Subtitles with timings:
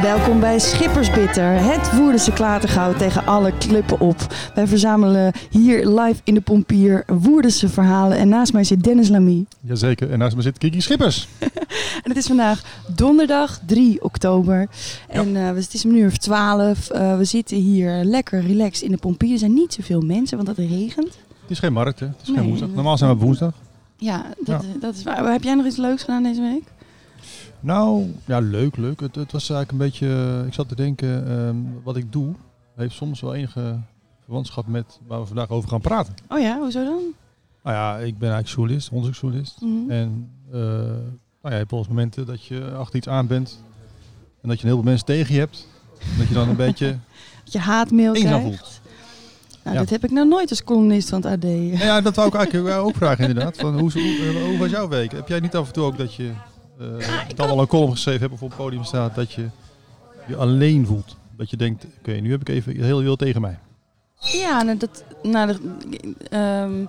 [0.00, 4.16] En welkom bij Schippersbitter, het Woerdense klatergoud tegen alle klippen op.
[4.54, 8.16] Wij verzamelen hier live in de Pompier Woerdense verhalen.
[8.18, 9.44] En naast mij zit Dennis Lamy.
[9.60, 11.28] Jazeker, en naast me zit Kiki Schippers.
[12.04, 12.62] En het is vandaag
[12.96, 14.68] donderdag 3 oktober.
[15.08, 16.90] En eh, het is een uur of 12.
[16.90, 19.32] Eh, we zitten hier lekker relaxed in de Pompier.
[19.32, 21.18] Er zijn niet zoveel mensen, want het regent.
[21.40, 22.06] Het is geen markt, hè?
[22.06, 22.36] Het is Nee.
[22.36, 22.68] geen woensdag.
[22.74, 23.52] Normaal zijn we op woensdag.
[23.96, 25.32] Ja, dat, dat is waar.
[25.32, 26.62] Heb jij nog iets leuks gedaan deze week?
[27.60, 29.00] Nou, ja, leuk, leuk.
[29.00, 32.34] Het, het was eigenlijk een beetje, eh, ik zat te denken, ehm, wat ik doe,
[32.76, 33.78] heeft soms wel enige
[34.24, 36.14] verwantschap met waar we vandaag over gaan praten.
[36.28, 37.00] Oh ja, hoezo dan?
[37.62, 39.60] Nou ja, ik ben eigenlijk journalist, onderzoeksjournalist.
[39.60, 39.90] Mhm.
[39.90, 41.00] En eh, nou
[41.42, 43.62] ja, je hebt wel eens momenten dat je achter iets aan bent
[44.42, 45.66] en dat je een heleboel mensen tegen je hebt.
[45.98, 46.96] En dat je dan een beetje
[47.44, 48.42] Dat je haatmail krijgt.
[48.42, 48.80] voelt.
[49.64, 49.80] Nou, Ja.
[49.82, 51.42] Dat heb ik nou nooit als columnist van het AD.
[51.42, 53.56] Nou ja, dat wou ik eigenlijk ook vragen inderdaad.
[53.56, 55.12] Van, hoe, hoe, hoe was jouw week?
[55.12, 56.30] Heb jij niet af en toe ook dat je
[56.80, 59.48] eh dan al een column geschreven of op het podium staat, dat je
[60.26, 61.16] je alleen voelt?
[61.36, 63.58] Dat je denkt, oké, nu heb ik even heel veel tegen mij.
[64.20, 65.60] Ja, nou, dat, nou, dat,
[66.30, 66.84] ehm,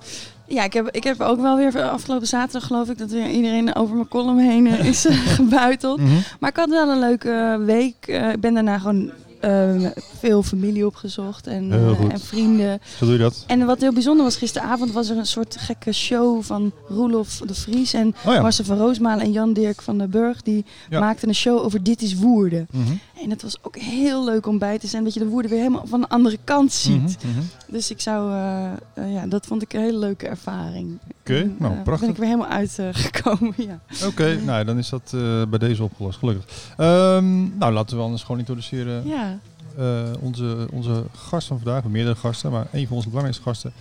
[0.48, 3.76] ja ik, heb, ik heb ook wel weer afgelopen zaterdag geloof ik dat weer iedereen
[3.76, 6.02] over mijn column heen is eh, gebuiteld.
[6.40, 8.08] Maar ik had wel een leuke week.
[8.08, 9.86] Eh, ik ben daarna gewoon eh,
[10.20, 12.80] veel familie opgezocht en, eh, en vrienden.
[12.98, 13.44] Zo doe je dat.
[13.48, 17.54] En wat heel bijzonder was, gisteravond was er een soort gekke show van Roelof de
[17.54, 18.42] Vries en Oh ja.
[18.42, 20.42] Marcel van Roosmalen en Jan Dirk van den Burg.
[20.42, 21.00] Die Ja.
[21.00, 22.68] maakten een show over Dit is Woerden.
[22.72, 22.92] Mhm.
[23.24, 25.60] En het was ook heel leuk om bij te zijn, dat je de woorden weer
[25.60, 27.18] helemaal van een andere kant ziet.
[27.24, 27.42] Mhm, mhm.
[27.68, 31.00] Dus ik zou, eh, eh, ja, dat vond ik een hele leuke ervaring.
[31.32, 32.00] Oké, En, nou, eh, prachtig.
[32.08, 33.80] Ben ik weer helemaal uitgekomen, ja.
[34.08, 36.46] Oké, nou dan is dat eh, bij deze opgelost, gelukkig.
[36.78, 39.40] Ehm, nou, laten we anders gewoon introduceren Ja,
[39.78, 41.84] eh, onze, onze gast van vandaag.
[41.84, 43.74] Meerdere gasten, maar een van onze belangrijkste gasten.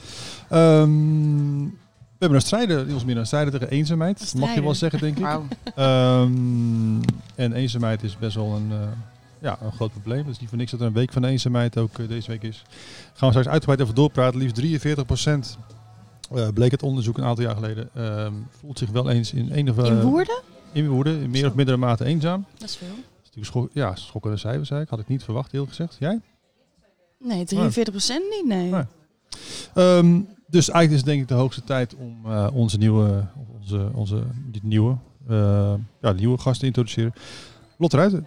[0.48, 4.32] Ehm, we hebben een strijder, ons meer een strijder tegen eenzaamheid.
[4.34, 4.98] Een Mag je wel strijder.
[4.98, 5.24] zeggen, denk ik.
[5.24, 5.44] Wauw.
[5.74, 7.02] Ehm,
[7.34, 8.78] en eenzaamheid is best wel een, eh,
[9.38, 10.18] ja, een groot probleem.
[10.18, 12.42] Het is niet voor niks dat er een week van de eenzaamheid ook deze week
[12.42, 12.62] is.
[13.14, 14.40] Gaan we straks uitgebreid over doorpraten.
[14.40, 15.06] Liefst 43
[16.34, 17.90] eh, bleek het onderzoek een aantal jaar geleden.
[17.94, 20.40] ehm, voelt zich wel eens in een of in eh, woorden?
[20.72, 22.44] in woorden, in meer of mindere mate eenzaam.
[22.58, 22.88] Dat is veel.
[22.88, 24.90] Dat is natuurlijk schok, ja, schokkende cijfers eigenlijk.
[24.90, 25.96] Had ik niet verwacht, heel gezegd.
[25.98, 26.20] Jij?
[27.18, 28.70] Nee, 43 procent niet, nee.
[28.70, 28.84] Nee.
[29.74, 33.46] Ehm, dus eigenlijk is het denk ik de hoogste tijd om eh, onze nieuwe, of
[33.60, 34.96] onze, onze niet nieuwe,
[35.28, 37.12] eh, ja, nieuwe gast te introduceren.
[37.76, 38.26] Lotte Ruiten.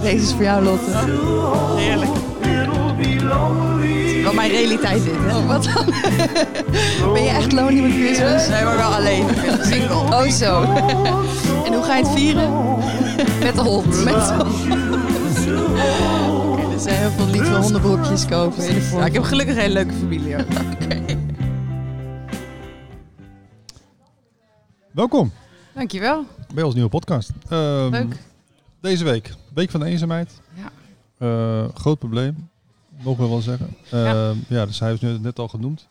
[0.00, 0.90] Deze is voor jou, Lotte.
[1.76, 2.33] Heerlijk.
[4.24, 5.46] Wat mijn realiteit dit, hè?
[5.46, 5.84] Wat dan?
[7.12, 8.48] ben je echt lonely met Christmas?
[8.48, 9.26] Nee, maar wel alleen.
[9.62, 9.94] Single.
[9.94, 10.62] Oh, zo.
[11.64, 12.52] en hoe ga je het vieren?
[13.42, 14.04] Met de hond.
[14.04, 14.14] Met
[16.50, 19.54] Oké, dus zijn heel veel lieve hondenbroekjes kopen in de vorm Ja, ik heb gelukkig
[19.54, 20.46] een hele leuke familie ook.
[24.92, 25.32] Welkom
[25.74, 26.24] Dankjewel.
[26.54, 27.30] bij ons nieuwe podcast.
[27.48, 28.16] Ehm, Leuk.
[28.80, 30.30] Deze week, week van de eenzaamheid.
[30.54, 30.70] Ja.
[31.18, 32.48] Eh, groot probleem,
[33.02, 33.68] mogen we wel zeggen.
[33.90, 34.66] Ehm, ja.
[34.66, 35.86] de cijfers nu net al genoemd.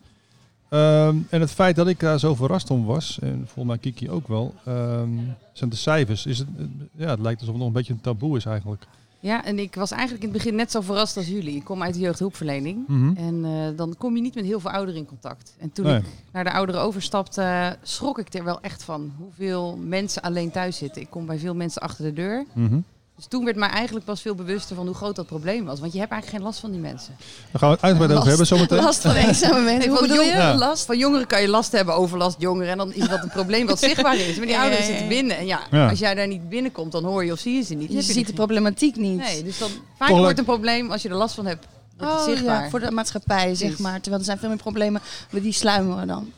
[0.69, 4.09] Ehm, en het feit dat ik daar zo verrast om was, en volgens mij Kiki
[4.09, 5.09] ook wel, ehm,
[5.53, 6.25] zijn de cijfers.
[6.25, 6.47] Is het,
[6.95, 8.83] ja, het lijkt alsof het nog een beetje een taboe is eigenlijk.
[9.19, 11.55] Ja, en ik was eigenlijk in het begin net zo verrast als jullie.
[11.55, 12.87] Ik kom uit de jeugdhulpverlening.
[12.87, 13.15] Mhm.
[13.15, 15.55] En eh, dan kom je niet met heel veel ouderen in contact.
[15.59, 15.97] En toen Nee.
[15.97, 19.11] ik naar de ouderen overstapte, schrok ik er wel echt van.
[19.17, 21.01] Hoeveel mensen alleen thuis zitten.
[21.01, 22.45] Ik kom bij veel mensen achter de deur.
[22.53, 22.79] Mhm.
[23.15, 25.79] Dus toen werd mij eigenlijk pas veel bewuster van hoe groot dat probleem was.
[25.79, 27.15] Want je hebt eigenlijk geen last van die mensen.
[27.19, 28.83] Daar gaan we het uitgebreid over hebben zometeen.
[28.83, 29.89] Last van eenzame mensen.
[29.91, 30.55] Hoe van bedoel je?
[30.57, 32.71] last van jongeren kan je last hebben, overlast jongeren.
[32.71, 34.37] En dan is dat een probleem wat zichtbaar is.
[34.37, 35.37] Maar die ouderen zitten binnen.
[35.37, 35.89] En ja, Ja.
[35.89, 37.89] als jij daar niet binnenkomt, dan hoor je of zie je ze niet.
[37.89, 39.17] Je Heb ziet de problematiek niet.
[39.17, 41.65] Nee, dus dan vaak wordt een probleem als je er last van hebt.
[41.97, 42.63] Wordt Oh, zichtbaar.
[42.63, 43.93] ja, voor de maatschappij, zeg maar.
[44.01, 46.31] Terwijl er zijn veel meer problemen, maar die sluimeren dan.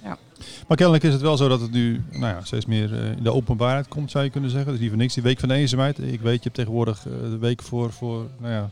[0.67, 3.23] Maar kennelijk is het wel zo dat het nu nou ja, steeds meer eh, in
[3.23, 4.77] de openbaarheid komt, zou je kunnen zeggen.
[4.77, 5.99] Dus voor niks, die week van de eenzaamheid.
[5.99, 8.69] Ik weet, je hebt tegenwoordig eh, de week voor, voor nou ja,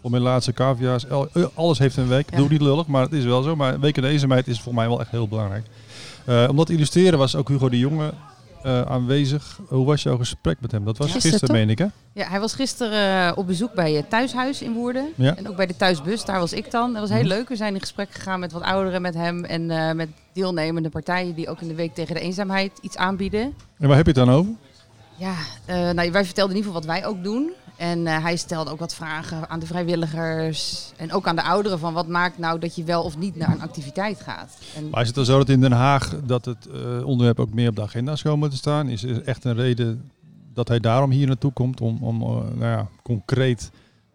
[0.00, 1.06] voor mijn laatste cavia's.
[1.06, 1.22] Eh,
[1.54, 2.30] Alles heeft een week.
[2.30, 2.36] Ja.
[2.36, 3.56] Doe ik niet lullig, maar het is wel zo.
[3.56, 5.66] Maar week van de eenzaamheid is voor mij wel echt heel belangrijk.
[6.24, 8.12] Eh, om dat te illustreren was ook Hugo de Jonge
[8.62, 9.58] eh, aanwezig.
[9.68, 10.84] Hoe was jouw gesprek met hem?
[10.84, 11.86] Dat was Gisteren, meen ik, hè?
[12.12, 15.08] Ja, hij was gisteren eh, op bezoek bij het thuishuis in Woerden.
[15.14, 15.36] Ja.
[15.36, 16.92] En ook bij de thuisbus, daar was ik dan.
[16.92, 17.28] Dat was heel Mhm.
[17.28, 17.48] leuk.
[17.48, 19.44] We zijn in gesprek gegaan met wat ouderen met hem.
[19.44, 23.54] En eh, met deelnemende partijen die ook in de week tegen de eenzaamheid iets aanbieden.
[23.78, 24.52] En waar heb je het dan over?
[25.16, 27.52] Ja, eh, nou, wij vertelden in ieder geval wat wij ook doen.
[27.76, 30.92] En eh, hij stelde ook wat vragen aan de vrijwilligers.
[30.96, 33.50] En ook aan de ouderen van wat maakt nou dat je wel of niet naar
[33.50, 34.58] een activiteit gaat.
[34.76, 37.54] En Maar is het dan zo dat in Den Haag dat het eh, onderwerp ook
[37.54, 38.88] meer op de agenda zou moeten staan?
[38.88, 40.10] Is er echt een reden
[40.52, 43.70] dat hij daarom hier naartoe komt om, om nou ja, concreet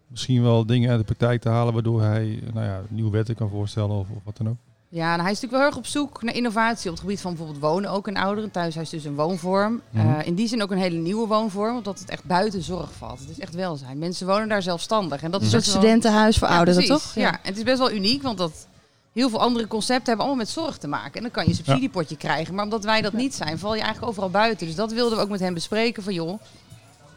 [0.06, 3.50] misschien wel dingen uit de praktijk te halen waardoor hij nou ja, nieuwe wetten kan
[3.50, 4.56] voorstellen of, of wat dan ook?
[4.90, 7.20] Ja, en hij is natuurlijk wel heel erg op zoek naar innovatie op het gebied
[7.20, 8.44] van bijvoorbeeld wonen ook in ouderen.
[8.44, 9.80] Een thuishuis is dus een woonvorm.
[9.90, 10.06] Mhm.
[10.18, 13.18] Eh, in die zin ook een hele nieuwe woonvorm, omdat het echt buiten zorg valt.
[13.20, 13.98] Het is echt welzijn.
[13.98, 15.22] Mensen wonen daar zelfstandig.
[15.22, 17.02] En dat Een is soort best wel- studentenhuis voor Ja, ouderen, precies.
[17.04, 17.14] toch?
[17.14, 17.30] Ja.
[17.32, 18.66] en het is best wel uniek, want dat
[19.12, 21.12] heel veel andere concepten hebben allemaal met zorg te maken.
[21.14, 22.54] En dan kan je een subsidiepotje krijgen.
[22.54, 24.66] Maar omdat wij dat niet zijn, val je eigenlijk overal buiten.
[24.66, 26.40] Dus dat wilden we ook met hem bespreken van joh.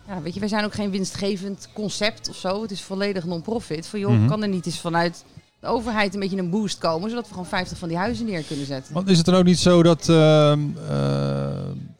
[0.07, 2.61] Ja, weet je, wij zijn ook geen winstgevend concept of zo.
[2.61, 3.87] Het is volledig non-profit.
[3.87, 4.27] Van joh, Mhm.
[4.27, 5.23] kan er niet eens vanuit
[5.61, 8.43] de overheid een beetje een boost komen, zodat we gewoon 50 van die huizen neer
[8.43, 8.93] kunnen zetten.
[8.93, 10.59] Want is het dan ook niet zo dat ehm,
[10.89, 11.49] eh,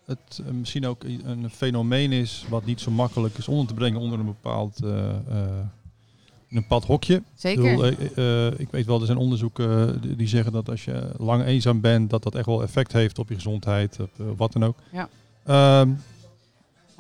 [0.06, 4.00] het eh, misschien ook een fenomeen is wat niet zo makkelijk is onder te brengen
[4.00, 7.16] onder een bepaald, in een bepaald hokje?
[7.16, 7.62] Ik, Zeker.
[7.64, 7.84] bedoel,
[8.16, 12.10] eh, ik weet wel, er zijn onderzoeken die- zeggen dat als je lang eenzaam bent,
[12.10, 14.78] dat dat echt wel effect heeft op je gezondheid, op wat dan ook.
[14.92, 15.10] Ja.
[15.46, 15.96] Ehm, Ja.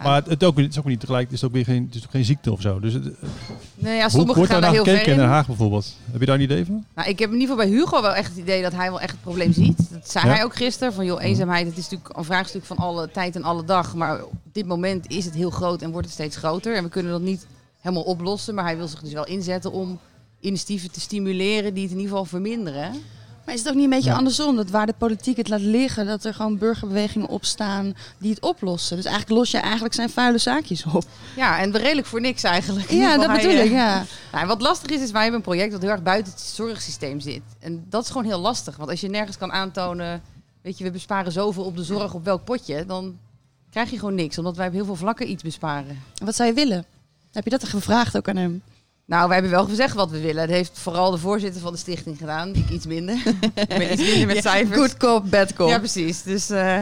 [0.03, 1.95] Maar het, het, ook, het is ook niet tegelijk, het is ook weer geen, het
[1.95, 2.79] is ook geen ziekte of zo.
[2.79, 3.03] Dus het,
[3.75, 5.27] nee, ja, hoe wordt daar naar heel gekeken in Den.
[5.27, 5.95] Haag bijvoorbeeld?
[6.11, 6.85] Heb je daar een idee van?
[6.95, 9.01] Nou, ik heb in ieder geval bij Hugo wel echt het idee dat hij wel
[9.01, 9.77] echt het probleem ziet.
[9.91, 10.33] Dat zei Ja.
[10.33, 10.93] hij ook gisteren.
[10.93, 13.95] Van joh, eenzaamheid, het is natuurlijk een vraagstuk van alle tijd en alle dag.
[13.95, 16.75] Maar op dit moment is het heel groot en wordt het steeds groter.
[16.75, 17.45] En we kunnen dat niet
[17.79, 18.55] helemaal oplossen.
[18.55, 19.99] Maar hij wil zich dus wel inzetten om
[20.39, 22.91] initiatieven te stimuleren die het in ieder geval verminderen.
[23.45, 24.15] Maar is het ook niet een beetje Ja.
[24.15, 24.55] andersom?
[24.55, 28.95] Dat waar de politiek het laat liggen, dat er gewoon burgerbewegingen opstaan die het oplossen.
[28.95, 31.03] Dus eigenlijk los je eigenlijk zijn vuile zaakjes op.
[31.35, 32.91] Ja, en redelijk voor niks eigenlijk.
[32.91, 34.03] Ja, dat bedoel ik, ja.
[34.31, 37.19] Nou, wat lastig is, is wij hebben een project dat heel erg buiten het zorgsysteem
[37.19, 37.41] zit.
[37.59, 38.75] En dat is gewoon heel lastig.
[38.75, 40.21] Want als je nergens kan aantonen,
[40.61, 43.17] weet je, we besparen zoveel op de zorg op welk potje, dan
[43.69, 44.37] krijg je gewoon niks.
[44.37, 46.03] Omdat wij op heel veel vlakken iets besparen.
[46.23, 46.85] Wat zou je willen?
[47.31, 48.61] Heb je dat gevraagd ook aan hem?
[49.11, 50.47] Nou, wij hebben wel gezegd wat we willen.
[50.47, 52.55] Dat heeft vooral de voorzitter van de stichting gedaan.
[52.55, 53.15] Ik iets minder.
[53.55, 54.77] ik ben iets minder met cijfers.
[54.77, 55.69] Good cop, bad cop.
[55.69, 56.23] Ja, precies.
[56.23, 56.81] Dus, eh,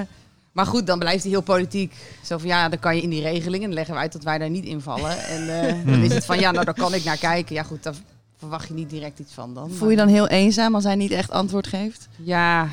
[0.51, 1.93] maar goed, dan blijft hij heel politiek.
[2.23, 3.67] Zo van ja, dan kan je in die regelingen.
[3.67, 5.17] Dan leggen we uit dat wij daar niet invallen.
[5.17, 7.55] En eh, dan is het van ja, nou daar kan ik naar kijken.
[7.55, 7.93] Ja, goed, daar
[8.37, 9.71] verwacht je niet direct iets van dan.
[9.71, 12.07] Voel je dan heel eenzaam als hij niet echt antwoord geeft?
[12.15, 12.67] Ja,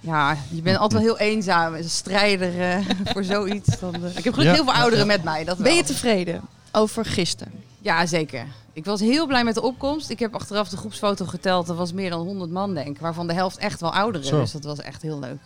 [0.00, 1.74] ja, je bent altijd wel heel eenzaam.
[1.74, 2.78] Een strijder eh,
[3.12, 3.78] voor zoiets.
[3.80, 4.52] Dan, eh, Ik heb gelukkig Ja.
[4.52, 5.44] heel veel ouderen met mij.
[5.44, 6.40] Dat Ben je tevreden
[6.72, 7.52] over gisteren?
[7.78, 8.46] Ja, zeker.
[8.72, 10.10] Ik was heel blij met de opkomst.
[10.10, 11.68] Ik heb achteraf de groepsfoto geteld.
[11.68, 12.98] Er was meer dan 100 man, denk ik.
[12.98, 14.26] Waarvan de helft echt wel ouderen.
[14.26, 14.40] Zo.
[14.40, 15.40] Dus dat was echt heel leuk.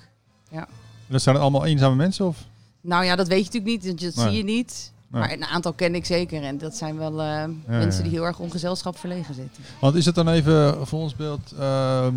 [0.50, 0.66] En
[1.12, 2.26] dat zijn het allemaal eenzame mensen?
[2.26, 2.36] Of?
[2.80, 3.86] Nou ja, dat weet je natuurlijk niet.
[3.86, 4.28] want Dat Nee.
[4.34, 4.92] zie je niet.
[5.08, 5.20] Nee.
[5.20, 6.42] Maar een aantal ken ik zeker.
[6.42, 9.62] En dat zijn wel eh, mensen die heel erg ongezelschap verlegen zitten.
[9.80, 12.14] Want is het dan even voor ons beeld, ehm,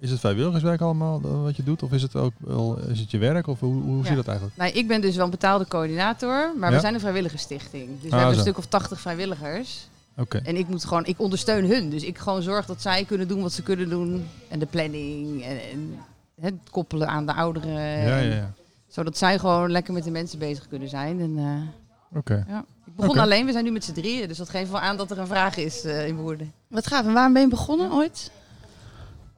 [0.00, 1.82] is het vrijwilligerswerk allemaal wat je doet?
[1.82, 3.46] Of is het ook wel, is het je werk?
[3.46, 4.14] Of hoe, hoe zie je Ja.
[4.16, 4.56] dat eigenlijk?
[4.56, 6.52] Nou, ik ben dus wel een betaalde coördinator.
[6.58, 6.74] Maar Ja?
[6.74, 7.86] we zijn een vrijwilligersstichting.
[8.00, 9.88] Dus we Ah, hebben een stuk of 80 vrijwilligers.
[10.20, 10.40] Oké.
[10.44, 11.90] En ik moet gewoon, ik ondersteun hun.
[11.90, 14.28] Dus ik gewoon zorg dat zij kunnen doen wat ze kunnen doen.
[14.48, 15.98] En de planning en, en
[16.40, 17.72] het koppelen aan de ouderen.
[17.72, 18.52] Ja, ja, En ja.
[18.88, 21.20] Zodat zij gewoon lekker met de mensen bezig kunnen zijn.
[21.20, 22.44] En, eh, Oké.
[22.48, 22.64] ja.
[22.86, 24.28] Ik begon alleen, we zijn nu met z'n drieën.
[24.28, 26.52] Dus dat geeft wel aan dat er een vraag is eh, in woorden.
[26.68, 27.06] Wat gaaf.
[27.06, 28.30] En waarom ben je begonnen ooit?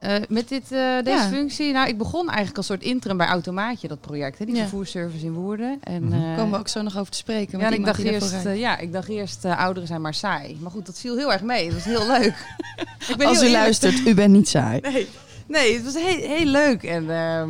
[0.03, 1.27] Eh, met dit, eh, deze Ja.
[1.27, 4.61] functie, nou, ik begon eigenlijk als soort interim bij Automaatje, dat project, hè, die Ja.
[4.61, 5.77] vervoersservice in Woerden.
[5.83, 6.13] En, Mhm.
[6.13, 7.59] eh, Daar komen we ook zo nog over te spreken.
[7.59, 10.57] ja, ik dacht eerst, ja, ik dacht eerst, ouderen zijn maar saai.
[10.61, 11.65] Maar goed, dat viel heel erg mee.
[11.65, 12.35] Dat was heel leuk.
[13.09, 14.79] ik ben Als heel u luistert, u bent niet saai.
[14.81, 15.07] Nee,
[15.47, 16.83] nee het was heel, heel leuk.
[16.83, 17.49] En, ehm,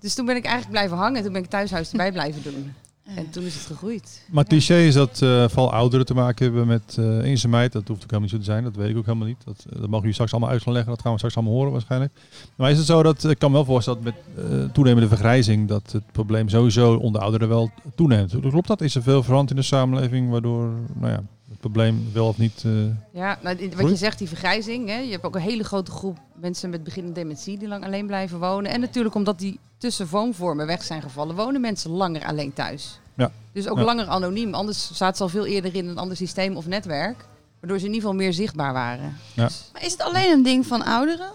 [0.00, 1.22] dus toen ben ik eigenlijk blijven hangen.
[1.22, 2.74] Toen ben ik thuishuis erbij blijven doen.
[3.14, 4.22] En toen is het gegroeid.
[4.30, 7.72] Maar het cliché is dat eh vooral ouderen te maken hebben met eh eenzaamheid.
[7.72, 8.64] Dat hoeft ook helemaal niet zo te zijn.
[8.64, 9.44] Dat weet ik ook helemaal niet.
[9.44, 10.90] Dat, eh, dat mogen jullie straks allemaal uit gaan leggen.
[10.92, 12.12] Dat gaan we straks allemaal horen waarschijnlijk.
[12.56, 15.68] Maar is het zo dat, ik kan me wel voorstellen dat met eh, toenemende vergrijzing
[15.68, 18.34] dat het probleem sowieso onder ouderen wel toeneemt.
[18.40, 18.80] Klopt dat?
[18.80, 22.62] Is er veel veranderd in de samenleving waardoor nou ja, het probleem wel of niet...
[22.66, 22.72] eh,
[23.20, 24.88] Ja, nou, wat je zegt, die vergrijzing.
[24.88, 28.06] Hè, je hebt ook een hele grote groep mensen met beginnende dementie die lang alleen
[28.06, 28.70] blijven wonen.
[28.70, 33.00] En natuurlijk omdat die tussen woonvormen weg zijn gevallen, wonen mensen langer alleen thuis.
[33.16, 33.30] Ja.
[33.52, 33.84] Dus ook Ja.
[33.84, 34.54] langer anoniem.
[34.54, 37.24] Anders zaten ze al veel eerder in een ander systeem of netwerk.
[37.60, 39.16] Waardoor ze in ieder geval meer zichtbaar waren.
[39.34, 39.44] Ja.
[39.44, 41.30] Dus, Maar is het alleen een ding van ouderen?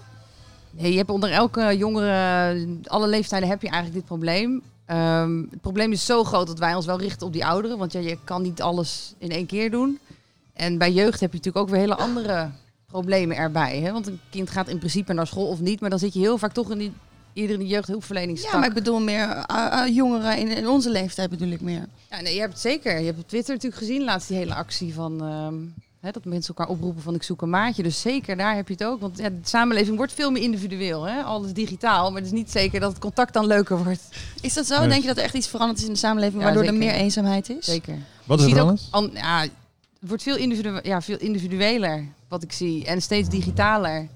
[0.72, 4.62] nee, je hebt onder elke jongere, alle leeftijden heb je eigenlijk dit probleem.
[4.86, 7.78] Ehm, het probleem is zo groot dat wij ons wel richten op die ouderen.
[7.78, 10.00] Want ja, je kan niet alles in één keer doen.
[10.54, 12.50] En bij jeugd heb je natuurlijk ook weer hele andere
[12.88, 13.80] problemen erbij.
[13.80, 13.92] Hè?
[13.92, 15.80] Want een kind gaat in principe naar school of niet.
[15.82, 16.94] Maar dan zit je heel vaak toch in die,
[17.34, 18.52] de jeugdhulpverleningstak.
[18.52, 21.86] Ja, maar ik bedoel meer eh, eh, jongeren in, in onze leeftijd bedoel ik meer.
[22.10, 23.00] Ja, nee, je hebt het zeker.
[23.00, 25.22] Je hebt op Twitter natuurlijk gezien laatst die hele actie van...
[25.24, 25.56] ehm,
[26.00, 27.84] hè, dat mensen elkaar oproepen van ik zoek een maatje.
[27.84, 29.02] Dus zeker, daar heb je het ook.
[29.02, 31.04] Want ja, de samenleving wordt veel meer individueel.
[31.04, 31.22] Hè?
[31.22, 32.08] Alles digitaal.
[32.12, 34.02] Maar het is niet zeker dat het contact dan leuker wordt.
[34.42, 34.80] Is dat zo?
[34.80, 34.88] Nee.
[34.90, 36.94] Denk je dat er echt iets veranderd is in de samenleving Ja, waardoor er meer
[36.94, 37.66] eenzaamheid is?
[37.66, 37.98] Zeker.
[38.26, 39.16] wat is er ziet ook veranderd?
[39.16, 42.86] an- ja, het wordt veel, individu ja, veel individueler, wat ik zie.
[42.86, 44.08] En steeds digitaler.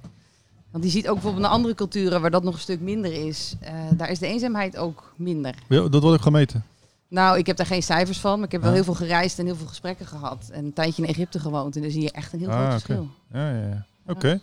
[0.76, 3.56] Want je ziet ook bijvoorbeeld in andere culturen waar dat nog een stuk minder is.
[3.60, 5.56] eh, daar is de eenzaamheid ook minder.
[5.70, 6.64] Ja, Dat wordt ook gemeten.
[7.08, 8.36] Nou, ik heb daar geen cijfers van.
[8.36, 10.50] Maar ik heb wel heel veel gereisd en heel veel gesprekken gehad.
[10.52, 11.76] En een tijdje in Egypte gewoond.
[11.76, 13.08] En dan zie je echt een heel Ah, groot verschil.
[13.34, 13.86] Ja, ja, ja.
[14.08, 14.40] Oké.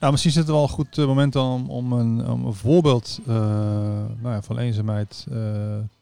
[0.00, 3.18] Nou, misschien zit er wel een goed eh, moment om, om, een, om een voorbeeld
[3.26, 3.34] eh,
[4.20, 5.24] nou ja, van eenzaamheid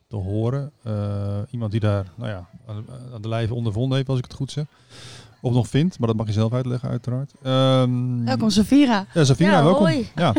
[0.09, 0.73] te horen.
[1.50, 4.50] Iemand die daar nou ja, aan, aan de lijve ondervonden heeft, als ik het goed
[4.52, 4.64] zeg.
[5.44, 7.32] Of nog vindt, maar dat mag je zelf uitleggen uiteraard.
[7.42, 9.06] Ehm, Welkom, Safira.
[9.14, 9.82] Ja, Safira, Ja, welkom.
[9.82, 10.11] hoi.
[10.16, 10.32] Ja.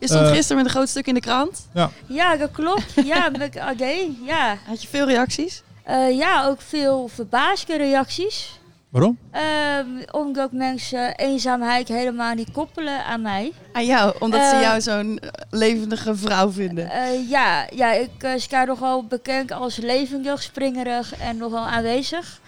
[0.00, 1.68] Je stond Eh, gisteren met een groot stuk in de krant.
[2.06, 2.92] Ja, dat klopt.
[3.04, 3.82] Ja, met AD.
[4.26, 4.56] Ja.
[4.66, 5.62] Had je veel reacties?
[5.84, 8.60] Eh, ja, ook veel verbaasde reacties.
[8.88, 9.18] Waarom?
[9.30, 13.52] Ehm, omdat mensen eenzaamheid helemaal niet koppelen aan mij.
[13.72, 16.90] Aan jou, omdat ze Eh, jou zo'n levendige vrouw vinden.
[16.90, 22.40] Eh, ja, ja, ik uh, sta nogal bekend als levendig, springerig en nogal aanwezig.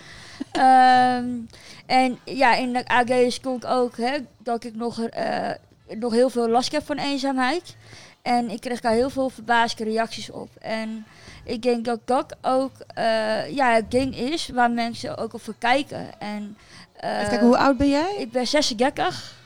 [0.52, 1.26] Ehm,
[1.86, 5.50] en ja, in de AG stond ook hè, dat ik nog, eh,
[5.88, 7.76] nog heel veel last heb van eenzaamheid.
[8.22, 10.48] En ik kreeg daar heel veel verbaasde reacties op.
[10.60, 11.06] En
[11.44, 16.20] ik denk dat dat ook eh, ja, het ding is waar mensen ook over kijken.
[16.20, 16.56] En,
[16.92, 18.14] eh, Even kijken, hoe oud ben jij?
[18.18, 19.38] Ik ben 36.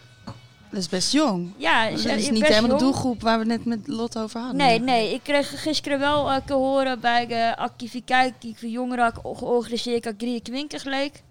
[0.74, 1.52] Dat is best jong.
[1.56, 4.56] Ja, Dat is- niet helemaal de doelgroep waar we net met Lot over hadden.
[4.56, 5.12] Nee, nee.
[5.14, 9.36] Ik kreeg gisteren wel eh, te horen bij de activiteit die ik voor jongeren had
[9.36, 11.22] georganiseerd dat ik 23 leek.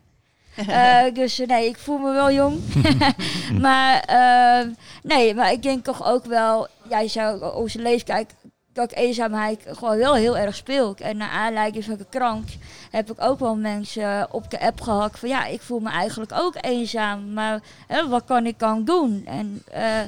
[0.67, 2.59] Eh, dus eh, nee, ik voel me wel jong.
[3.65, 4.67] maar eh,
[5.03, 8.33] nee, maar ik denk toch ook wel, jij zou onze leeftijd,
[8.73, 11.01] dat eenzaamheid gewoon wel heel erg speelt.
[11.01, 12.57] En naar aanleiding van de krant
[12.91, 16.31] heb ik ook wel mensen op de app gehad van ja, ik voel me eigenlijk
[16.35, 17.33] ook eenzaam.
[17.33, 19.23] Maar hè, wat kan ik dan doen?
[19.25, 20.01] En eh,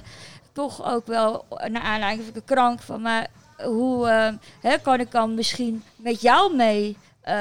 [0.52, 3.28] toch ook wel naar aanleiding van de krant van maar
[3.64, 7.34] hoe eh, hè, kan ik dan misschien met jou mee eh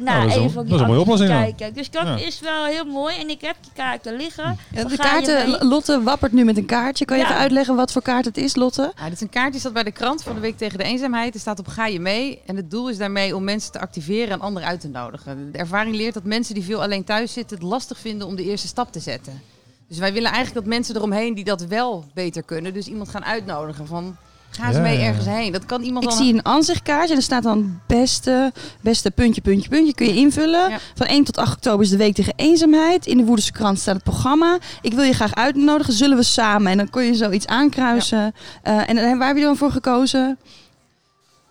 [0.00, 1.74] naar dat is een dat is mooie oplossing, kijken.
[1.74, 2.16] Dus dat Ja.
[2.16, 4.58] is wel heel mooi en ik heb die kaarten liggen.
[4.70, 5.64] De kaarten, mee.
[5.64, 7.04] Lotte wappert nu met een kaartje.
[7.04, 8.92] Kan je even uitleggen wat voor kaart het is, Lotte?
[8.96, 10.84] Ja, dit is een kaart die staat bij de krant van de Week tegen de
[10.84, 11.34] Eenzaamheid.
[11.34, 12.40] Er staat op ga je mee.
[12.46, 15.52] En het doel is daarmee om mensen te activeren en anderen uit te nodigen.
[15.52, 18.44] De ervaring leert dat mensen die veel alleen thuis zitten het lastig vinden om de
[18.44, 19.42] eerste stap te zetten.
[19.88, 23.24] Dus wij willen eigenlijk dat mensen eromheen die dat wel beter kunnen, dus iemand gaan
[23.24, 24.16] uitnodigen van
[24.50, 25.52] ga eens Ja, mee ergens heen.
[25.52, 26.18] Dat kan iemand Ik dan...
[26.18, 29.94] zie een aanzichtkaartje en er staat dan beste, beste puntje, puntje, puntje.
[29.94, 30.70] Kun je invullen.
[30.70, 30.78] Ja.
[30.94, 33.06] Van 1 tot 8 oktober is de week tegen eenzaamheid.
[33.06, 34.58] In de Woerdense krant staat het programma.
[34.82, 35.92] Ik wil je graag uitnodigen.
[35.92, 36.72] Zullen we samen?
[36.72, 38.34] En dan kun je zoiets aankruisen.
[38.62, 40.38] Eh, en waar heb je dan voor gekozen?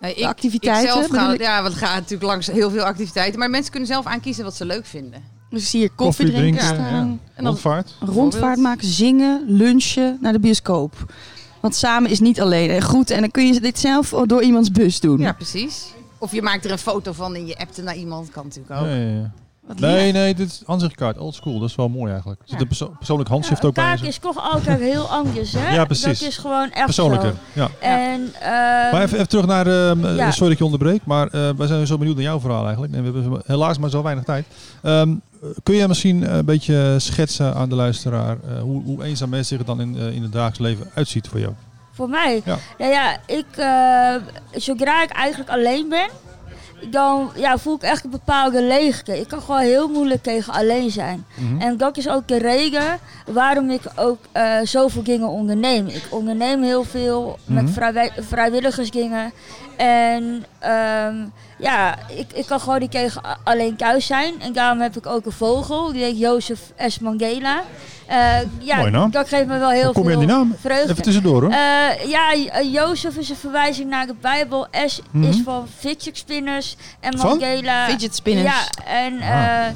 [0.00, 1.40] Nee, activiteiten, Ik zelf bedoel ga, ik?
[1.40, 3.38] ja, want het gaat natuurlijk langs heel veel activiteiten.
[3.38, 5.22] Maar mensen kunnen zelf aankiezen wat ze leuk vinden.
[5.50, 6.74] Dus hier koffie, drinken, ja.
[6.74, 6.86] staan.
[6.88, 7.94] En dan- Rondvaart.
[8.00, 11.12] Rondvaart maken, zingen, lunchen, naar de bioscoop.
[11.60, 12.70] Want samen is niet alleen.
[12.70, 15.18] En goed, en dan kun je dit zelf door iemands bus doen.
[15.18, 15.92] Ja, precies.
[16.18, 18.30] Of je maakt er een foto van en je appt er naar iemand.
[18.30, 18.86] Kan natuurlijk ook.
[18.86, 19.32] Ja, ja, ja.
[19.66, 20.12] Wat Nee, lief.
[20.12, 21.58] nee, dit is aanzichtkaart, old school.
[21.58, 22.40] Dat is wel mooi eigenlijk.
[22.40, 22.62] Er zit Ja.
[22.62, 23.84] een perso- persoonlijk handschrift ook bij.
[23.84, 24.04] kaart zo.
[24.06, 25.74] is toch altijd heel anders, hè?
[25.74, 26.18] Ja, precies.
[26.18, 27.60] Dat is gewoon echt Persoonlijker, zo.
[27.60, 27.68] ja.
[27.80, 28.48] En, eh,
[28.92, 30.30] Maar even, even terug naar, ehm, eh, Ja.
[30.30, 32.94] sorry dat ik je onderbreek, maar eh, wij zijn zo benieuwd naar jouw verhaal eigenlijk.
[32.94, 34.46] En we hebben helaas maar zo weinig tijd.
[34.82, 35.14] Ehm,
[35.62, 39.66] kun je misschien een beetje schetsen aan de luisteraar eh, hoe, hoe eenzaam mensen zich
[39.66, 41.52] dan in, eh, in het dagelijks leven uitziet voor jou?
[41.92, 42.42] Voor mij?
[42.44, 42.56] Ja.
[42.78, 44.14] Ja, ja ik, eh,
[44.60, 46.08] zodra ik eigenlijk alleen ben,
[46.90, 49.20] dan ja, voel ik echt een bepaalde leegte.
[49.20, 51.24] Ik kan gewoon heel moeilijk tegen alleen zijn.
[51.34, 51.60] Mhm.
[51.60, 55.86] En dat is ook de reden waarom ik ook eh, zoveel dingen onderneem.
[55.86, 57.54] Ik onderneem heel veel Mhm.
[57.54, 59.32] met vrijwi- vrijwilligersdingen.
[59.84, 61.14] En ehm,
[61.58, 64.34] ja, ik, ik kan gewoon niet tegen alleen thuis zijn.
[64.40, 66.98] En daarom heb ik ook een vogel, die heet Jozef S.
[66.98, 67.62] Mangela.
[68.06, 69.10] Eh, ja, Mooie naam.
[69.10, 70.56] dat geeft me wel heel kom je veel aan die naam?
[70.60, 70.90] vreugde.
[70.90, 71.50] Even tussendoor hoor.
[71.50, 74.66] Eh, ja, eh, Jozef is een verwijzing naar de Bijbel.
[74.86, 75.24] S Mhm.
[75.28, 76.76] is van fidget spinners.
[77.00, 77.28] En Van?
[77.38, 77.86] Mangela.
[77.88, 78.46] Fidget spinners.
[78.48, 79.66] Ja, en Ah.
[79.66, 79.74] eh,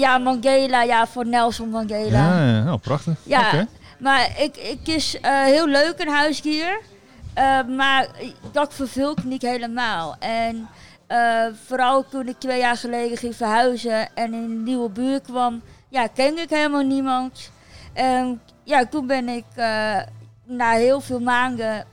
[0.00, 2.18] ja, Mangela, ja, voor Nelson Mangela.
[2.38, 3.14] ja, ja, nou prachtig.
[3.22, 3.66] Ja,
[3.98, 6.80] maar ik, ik is eh, heel leuk een huisdier.
[7.34, 8.06] Eh, maar
[8.52, 10.16] dat vervult niet helemaal.
[10.18, 10.68] En
[11.06, 15.62] eh, vooral toen ik twee jaar geleden ging verhuizen en in een nieuwe buurt kwam,
[15.88, 17.50] ja, kende ik helemaal niemand.
[17.92, 20.00] En ja, toen ben ik eh,
[20.44, 21.86] na heel veel maanden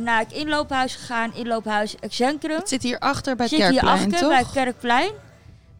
[0.00, 2.56] naar het inloophuis gegaan, inloophuis Excentrum.
[2.56, 4.28] Het zit hier achter bij het Zit hier Kerkplein, achter toch?
[4.28, 5.12] bij het Kerkplein.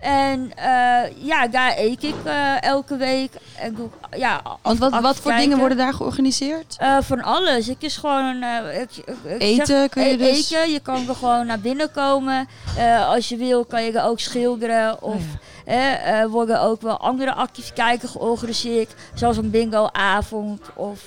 [0.00, 3.32] En eh, ja, daar eet ik eh, elke week.
[3.58, 6.76] En doe, ik, ja, Want wat, wat voor dingen worden daar georganiseerd?
[6.78, 7.66] Eh, van alles.
[7.66, 8.42] Het is gewoon...
[8.80, 11.60] ik, ik- ik Eten zeg, kun je e- dus- Eten, je kan er gewoon naar
[11.60, 12.48] binnen komen.
[13.06, 15.02] Als je wil kan je er ook schilderen.
[15.02, 15.20] Of Oh
[15.64, 18.94] eh, eh, worden ook wel andere activiteiten georganiseerd.
[19.14, 21.00] Zoals een bingoavond of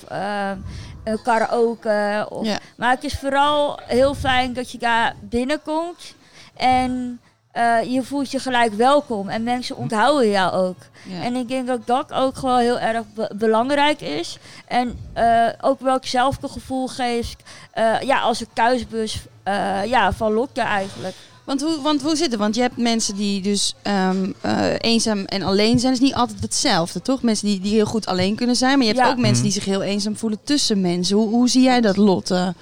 [1.04, 2.26] een karaoke.
[2.30, 2.58] Of, Ja.
[2.78, 6.16] Maar het is vooral heel fijn dat je daar binnenkomt.
[6.56, 7.22] En
[7.54, 9.30] eh, je voelt je gelijk welkom.
[9.30, 10.78] En mensen onthouden jou ook.
[11.10, 11.22] Ja.
[11.22, 14.38] En ik denk dat dat ook gewoon heel erg be- belangrijk is.
[14.68, 17.44] En eh, ook welk zelfgevoel geeft.
[17.72, 21.16] eh, ja, als een thuisbus eh, ja, van Lotte eigenlijk.
[21.44, 22.40] Want hoe, want hoe zit het?
[22.40, 25.94] Want je hebt mensen die dus ehm, eh, eenzaam en alleen zijn.
[25.94, 27.22] Dat is niet altijd hetzelfde, toch?
[27.22, 28.78] Mensen die, die heel goed alleen kunnen zijn.
[28.78, 29.10] Maar je hebt Ja.
[29.12, 29.44] ook mensen Mhm.
[29.44, 31.16] die zich heel eenzaam voelen tussen mensen.
[31.18, 32.54] Hoe, hoe zie jij dat, Lotte?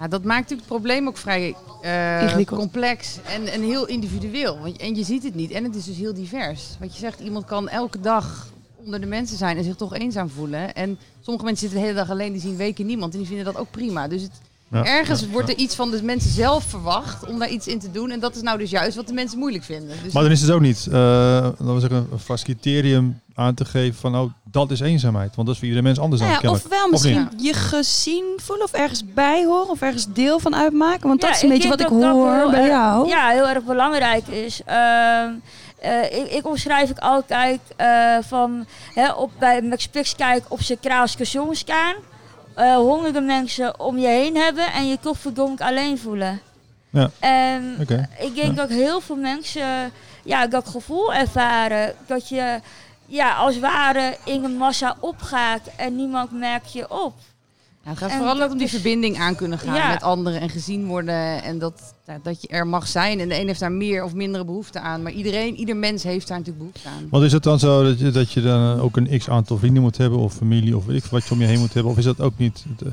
[0.00, 4.58] Ja, dat maakt natuurlijk het probleem ook vrij eh, complex en, en heel individueel.
[4.58, 5.50] Want, en je ziet het niet.
[5.50, 6.76] En het is dus heel divers.
[6.78, 8.52] Wat je zegt, iemand kan elke dag
[8.84, 10.74] onder de mensen zijn en zich toch eenzaam voelen.
[10.74, 13.44] En sommige mensen zitten de hele dag alleen, die zien weken niemand en die vinden
[13.44, 14.08] dat ook prima.
[14.08, 14.40] Dus het,
[14.70, 14.84] Ja.
[14.84, 15.26] ergens Ja.
[15.26, 18.10] wordt er iets van de mensen zelf verwacht om daar iets in te doen.
[18.10, 19.96] En dat is nou dus juist wat de mensen moeilijk vinden.
[20.02, 23.54] Dus Maar dan is het ook niet, eh laten we zeggen, een vast criterium aan
[23.54, 25.34] te geven van, oh, dat is eenzaamheid.
[25.34, 26.74] Want dat is voor iedere mens anders dan Nou ja, kennelijk.
[26.74, 31.08] ofwel Of misschien je gezien voelen of ergens bij horen of ergens deel van uitmaken.
[31.08, 33.08] Want Ja, dat is een beetje wat ik hoor heel bij jou.
[33.08, 34.60] Ja, heel erg belangrijk is.
[34.64, 35.30] Ehm,
[35.78, 40.62] eh, ik, ik omschrijf ik altijd eh, van hè, op, bij Max Pix kijk op
[40.62, 41.94] zijn kraalske staan.
[42.54, 46.40] Eh honderden mensen om je heen hebben en je toch verdomd alleen voelen.
[46.90, 47.10] Ja.
[47.18, 48.08] En Oké.
[48.18, 49.92] ik denk dat heel veel mensen
[50.24, 52.60] ja, dat gevoel ervaren dat je
[53.06, 57.14] ja, als het ware in een massa opgaat en niemand merkt je op.
[57.84, 59.88] Ja, het gaat En vooral dat ook om die is- verbinding aan kunnen gaan Ja.
[59.92, 61.42] met anderen en gezien worden.
[61.42, 63.20] En dat, ja, dat je er mag zijn.
[63.20, 65.02] En de een heeft daar meer of mindere behoefte aan.
[65.02, 67.06] Maar iedereen, ieder mens heeft daar natuurlijk behoefte aan.
[67.10, 69.82] Want is het dan zo dat je, dat je dan ook een x aantal vrienden
[69.82, 71.92] moet hebben of familie of weet ik wat je om je heen moet hebben?
[71.92, 72.64] Of is dat ook niet?
[72.68, 72.92] het, eh,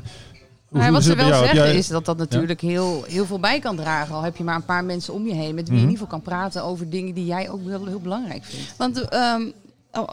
[0.78, 3.58] Maar hoe wat ze wel zeggen jij- is dat dat natuurlijk heel, heel veel bij
[3.60, 4.14] kan dragen.
[4.14, 5.88] Al heb je maar een paar mensen om je heen met wie je Mhm.
[5.88, 8.74] in ieder geval kan praten over dingen die jij ook heel, heel belangrijk vindt.
[8.76, 9.42] Want ehm,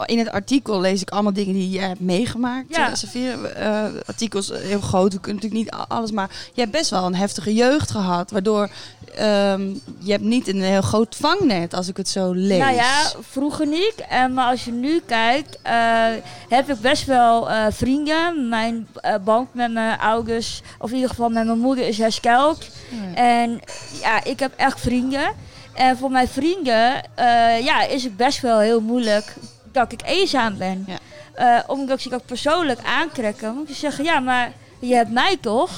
[0.04, 2.76] in het artikel lees ik allemaal dingen die jij hebt meegemaakt.
[2.76, 2.92] Ja.
[3.12, 3.90] Ja.
[4.06, 6.10] artikels eh, heel groot, we kunnen natuurlijk niet alles.
[6.10, 8.30] Maar je hebt best wel een heftige jeugd gehad.
[8.30, 8.68] Waardoor
[9.14, 12.58] ehm, je hebt niet een heel groot vangnet, als ik het zo lees.
[12.58, 13.94] Nou ja, vroeger niet.
[14.08, 16.08] En maar als je nu kijkt, eh,
[16.48, 18.48] heb ik best wel eh, vrienden.
[18.48, 22.68] Mijn eh, band met mijn ouders, of in ieder geval met mijn moeder, is hersteld.
[23.14, 23.60] En
[24.00, 25.34] ja, ik heb echt vrienden.
[25.76, 29.34] En voor mijn vrienden eh, ja, is het best wel heel moeilijk
[29.76, 30.84] dat ik eenzaam ben.
[30.86, 30.98] Ja.
[31.34, 33.54] Eh, omdat ze dat persoonlijk aantrekken.
[33.54, 35.70] Want ze zeggen, ja, maar je hebt mij toch?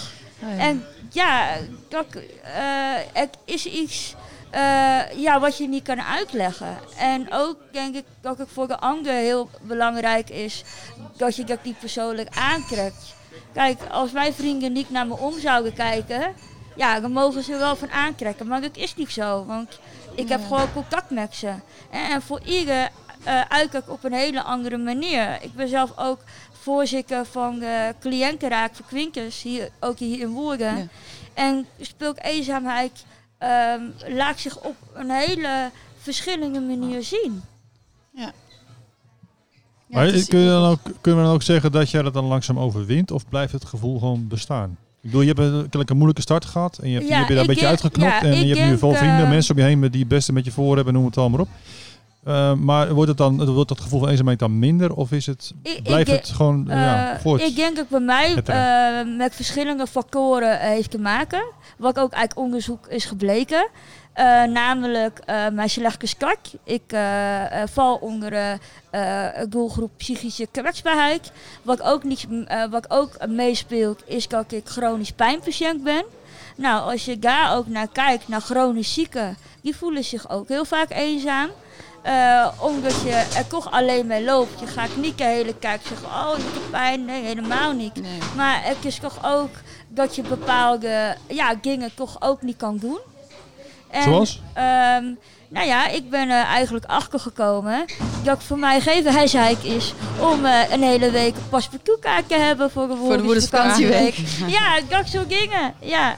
[0.43, 0.59] Oh ja.
[0.59, 1.49] En ja,
[1.89, 2.07] dat,
[2.43, 2.63] eh,
[3.13, 4.15] het is iets
[4.51, 6.79] eh, ja, wat je niet kan uitleggen.
[6.99, 10.65] En ook denk ik dat het voor de ander heel belangrijk is
[11.17, 13.15] dat je dat niet persoonlijk aantrekt.
[13.53, 16.35] Kijk, als mijn vrienden niet naar me om zouden kijken,
[16.77, 18.47] ja, dan mogen ze er wel van aantrekken.
[18.47, 19.79] Maar dat is niet zo, want
[20.15, 21.53] ik heb gewoon contact met ze.
[21.91, 22.91] En, en voor ieder
[23.25, 25.39] eh uit ik op een hele andere manier.
[25.43, 26.19] Ik ben zelf ook
[26.53, 30.77] voorzitter van de cliëntenraad voor Quinkers, hier, ook hier in Woerden.
[30.77, 30.87] Ja.
[31.35, 33.05] En speelt eenzaamheid
[33.39, 37.43] ehm, laat zich op een hele verschillende manier zien.
[38.15, 38.33] Ja,
[39.87, 42.59] Maar kun je dan ook, kunnen we dan ook zeggen dat jij dat dan langzaam
[42.59, 43.11] overwint?
[43.11, 44.77] Of blijft het gevoel gewoon bestaan?
[45.01, 46.79] Ik bedoel, je hebt een, een moeilijke start gehad.
[46.79, 48.13] En je hebt, Ja, je hebt je daar een beetje denk- uitgeknopt.
[48.13, 50.09] ja, en je hebt nu veel vrienden, eh, mensen om je heen met die het
[50.11, 50.95] beste met je voor hebben.
[50.95, 51.49] Noem het allemaal op.
[52.29, 54.95] Eh, maar wordt, het dan, wordt dat gevoel van eenzaamheid dan minder?
[54.95, 57.41] Of is het, Ik- blijft het gewoon ja, Eh, voort?
[57.43, 61.45] ik denk dat bij mij eh, met verschillende factoren heeft te maken.
[61.77, 63.69] Wat ook uit onderzoek is gebleken.
[64.53, 65.21] Namelijk
[65.53, 66.55] mijn slechte start.
[66.65, 66.83] Ik
[67.65, 68.59] val onder de
[69.49, 71.33] doelgroep psychische kwetsbaarheid.
[71.63, 72.27] Wat ook, niet,
[72.71, 76.05] wat ook meespeelt is dat ik chronisch pijnpatiënt ben.
[76.57, 80.65] Nou, als je daar ook naar kijkt, naar chronisch zieken, die voelen zich ook heel
[80.65, 81.49] vaak eenzaam.
[82.09, 84.61] Eh, omdat je er toch alleen mee loopt.
[84.61, 87.05] Je gaat niet de hele tijd zeggen, oh ik heb pijn.
[87.05, 87.95] Nee, helemaal niet.
[88.01, 88.19] Nee.
[88.37, 89.51] Maar het is toch ook
[89.89, 92.99] dat je bepaalde ja, dingen toch ook niet kan doen.
[93.91, 94.43] En, Zoals?
[94.53, 95.05] ehm,
[95.49, 97.85] nou ja, ik ben er eigenlijk achter gekomen
[98.23, 102.71] dat voor mij geen wijsheid is om eh, een hele week een paspartoutkaart te hebben
[102.71, 104.15] voor de Voor de woordenvakantieweek.
[104.17, 104.61] woordenvakantieweek.
[104.61, 105.75] Ja, dat soort dingen.
[105.81, 106.17] Ja.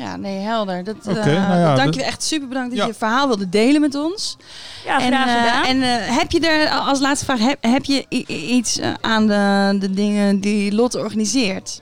[0.00, 0.84] Ja, nee, helder.
[0.84, 2.84] Dat, Oké, eh, nou ja, dank dat- je echt super bedankt dat Ja.
[2.84, 4.36] je je verhaal wilde delen met ons.
[4.84, 5.64] Ja, en graag eh, gedaan.
[5.64, 9.90] en eh, heb je er als laatste vraag, heb, heb je iets aan de, de
[9.90, 11.80] dingen die Lotte organiseert?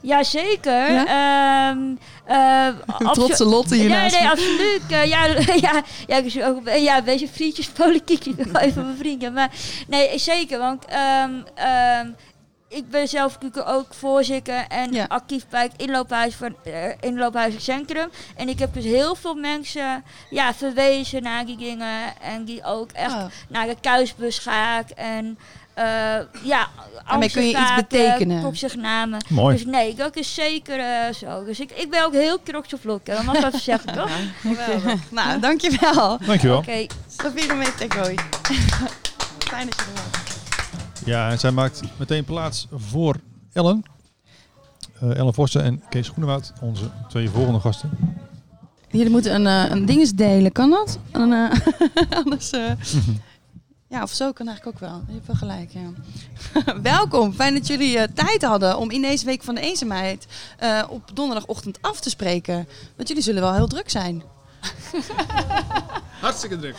[0.00, 0.92] Jazeker.
[0.92, 1.06] Ja?
[1.70, 1.78] Ehm,
[2.24, 4.18] eh, absolu- Trotse Lotte Nee, hiernaast.
[4.20, 4.80] nee, absoluut.
[4.88, 5.04] Ja,
[5.66, 8.24] ja, ja, ik is ook, ja, een beetje vriendjespolitiek.
[8.26, 9.32] Ik ben wel even mijn vrienden.
[9.32, 9.50] Maar
[9.88, 10.58] nee, zeker.
[10.58, 12.06] Want ehm, ehm,
[12.74, 15.04] ik ben zelf natuurlijk ook voorzitter en Ja.
[15.08, 18.08] actief bij het inloophuis van eh, inloophuis Centrum.
[18.36, 22.20] En ik heb dus heel veel mensen ja, verwezen naar die dingen.
[22.20, 23.24] En die ook echt Oh.
[23.48, 24.90] naar de thuisbus gaat.
[24.90, 25.38] En
[25.74, 25.84] eh
[26.42, 26.68] ja,
[27.08, 28.44] Daarmee kun je iets betekenen.
[28.44, 29.24] Op zich namen.
[29.28, 29.56] Mooi.
[29.56, 31.44] Dus nee, dat is zeker eh, zo.
[31.44, 33.10] Dus ik, ik ben ook heel trots op Lotte.
[33.12, 34.10] Dat mag ik even zeggen, toch?
[34.40, 35.00] Geweldig.
[35.10, 36.18] nou, dankjewel.
[36.26, 36.58] Dankjewel.
[36.58, 36.86] Oké.
[37.22, 38.14] Sophie de Metekooi.
[39.50, 40.23] Fijn dat je er was.
[41.04, 43.16] Ja, en zij maakt meteen plaats voor
[43.52, 43.82] Ellen.
[45.00, 47.90] Eh, Ellen Vossen en Kees Groenewoud, onze twee volgende gasten.
[48.90, 50.98] Jullie moeten een, eh, een dinges delen, kan dat?
[51.10, 52.50] Een, eh, anders...
[53.94, 55.02] ja, of zo kan eigenlijk ook wel.
[55.06, 55.90] Je hebt wel gelijk, ja.
[56.92, 60.26] Welkom, fijn dat jullie tijd hadden om in deze week van de eenzaamheid
[60.88, 62.68] op donderdagochtend af te spreken.
[62.96, 64.22] Want jullie zullen wel heel druk zijn.
[66.20, 66.76] Hartstikke druk.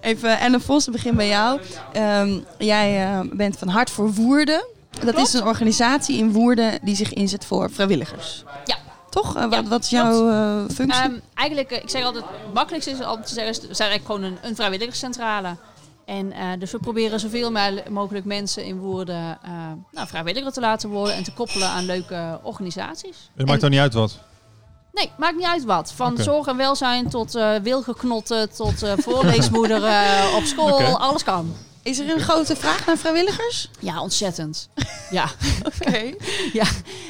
[0.00, 1.60] Even, Ellen Vos, ik begin bij jou.
[1.92, 4.64] Ehm, jij eh, bent van Hart voor Woerden.
[5.04, 8.44] Dat is een organisatie in Woerden die zich inzet voor vrijwilligers.
[8.64, 8.76] Ja.
[9.10, 9.36] Toch?
[9.36, 11.02] Eh, Ja, wat, wat is jouw eh, functie?
[11.02, 14.04] Ehm, eigenlijk, ik zeg altijd, het makkelijkste is altijd te zeggen, is- we zijn eigenlijk
[14.20, 15.56] gewoon een, een vrijwilligerscentrale.
[16.04, 19.50] En eh, dus we proberen zoveel mo- mogelijk mensen in Woerden eh,
[19.90, 23.30] nou, vrijwilliger te laten worden en te koppelen aan leuke organisaties.
[23.36, 24.18] Het maakt dan niet uit wat.
[24.92, 25.92] Nee, maakt niet uit wat.
[25.92, 31.54] Van zorg en welzijn tot eh wilgeknotten, tot eh voorleesmoeder eh, op school, alles kan.
[31.82, 33.70] Is er een grote vraag naar vrijwilligers?
[33.78, 34.68] Ja, ontzettend.
[35.10, 35.30] ja.
[35.66, 36.14] Oké.
[36.60, 36.66] ja,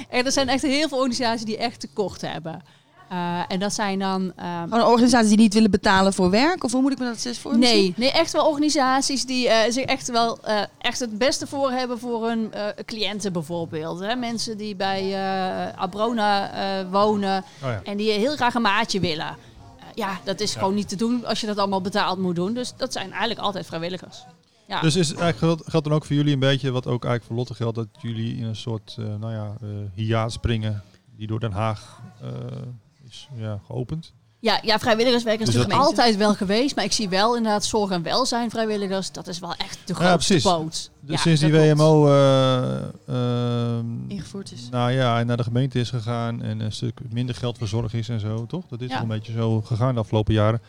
[0.08, 2.62] en er zijn echt heel veel organisaties die echt tekort hebben.
[3.10, 4.32] Eh, en dat zijn dan...
[4.36, 6.64] ehm, organisaties die niet willen betalen voor werk?
[6.64, 7.58] Of hoe moet ik me dat eens voor?
[7.58, 11.70] Nee, nee, echt wel organisaties die eh, zich echt wel eh, echt het beste voor
[11.70, 14.00] hebben voor hun eh, cliënten bijvoorbeeld.
[14.00, 14.14] Hè?
[14.14, 17.80] Mensen die bij eh, Abrona eh, wonen Oh ja.
[17.84, 19.26] en die heel graag een maatje willen.
[19.26, 19.34] Eh,
[19.94, 22.54] ja, dat is gewoon niet te doen als je dat allemaal betaald moet doen.
[22.54, 24.24] Dus dat zijn eigenlijk altijd vrijwilligers.
[24.68, 24.80] Ja.
[24.80, 27.36] Dus is eigenlijk geldt, geldt dan ook voor jullie een beetje, wat ook eigenlijk voor
[27.36, 30.82] Lotte geldt, dat jullie in een soort, eh nou ja, eh hiaat springen
[31.16, 32.28] die door Den Haag eh,
[33.36, 34.12] ja, geopend.
[34.42, 36.76] Ja, ja, vrijwilligerswerk is Dus natuurlijk altijd wel geweest.
[36.76, 39.12] Maar ik zie wel inderdaad zorg en welzijn vrijwilligers.
[39.12, 40.50] Dat is wel echt de Ja, grootste precies.
[40.50, 40.90] boot.
[41.00, 41.78] Dus Ja, sinds die dat klopt.
[41.78, 42.76] WMO eh,
[43.08, 44.68] ehm, Ingevoerd is.
[44.70, 47.92] nou ja, en naar de gemeente is gegaan en een stuk minder geld voor zorg
[47.94, 48.64] is en zo, toch?
[48.68, 48.92] Dat is Ja.
[48.94, 50.60] wel een beetje zo gegaan de afgelopen jaren.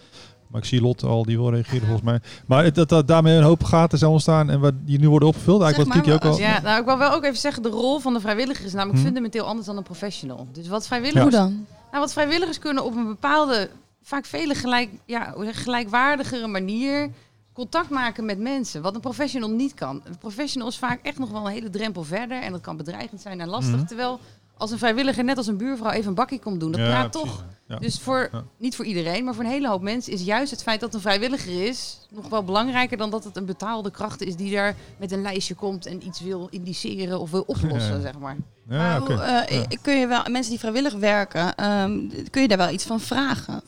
[0.47, 2.19] Maar ik zie Lotte al, die wil reageren volgens mij.
[2.45, 5.27] Maar het- dat, dat daarmee een hoop gaten zijn ontstaan en wat die nu worden
[5.27, 6.39] opgevuld, eigenlijk Zeg wat Kiki ook al...
[6.39, 8.97] Ja, nou, ik wil wel ook even zeggen, de rol van de vrijwilliger is namelijk
[8.99, 9.05] Hm.
[9.05, 10.47] fundamenteel anders dan een professional.
[10.51, 11.65] Dus wat vrijwilligers, Hoe dan?
[11.91, 13.69] Nou, wat vrijwilligers kunnen op een bepaalde,
[14.01, 17.09] vaak vele gelijk, ja, gelijkwaardigere manier
[17.53, 18.81] contact maken met mensen.
[18.81, 20.01] Wat een professional niet kan.
[20.03, 22.41] Een professional is vaak echt nog wel een hele drempel verder.
[22.41, 23.75] En dat kan bedreigend zijn en lastig.
[23.75, 23.85] Mhm.
[23.85, 24.19] Terwijl
[24.57, 27.11] als een vrijwilliger net als een buurvrouw even een bakkie komt doen, dat Ja, praat
[27.11, 27.29] precies.
[27.29, 27.45] toch.
[27.67, 27.77] Ja.
[27.79, 28.43] Dus voor, Ja.
[28.57, 30.99] niet voor iedereen, maar voor een hele hoop mensen is juist het feit dat een
[31.01, 35.11] vrijwilliger is nog wel belangrijker dan dat het een betaalde kracht is die daar met
[35.11, 38.37] een lijstje komt en iets wil indiceren of wil oplossen, zeg maar.
[38.71, 39.13] Ja, Maar oké.
[39.13, 42.85] hoe, eh, Kun je wel, mensen die vrijwillig werken, ehm, kun je daar wel iets
[42.85, 43.61] van vragen,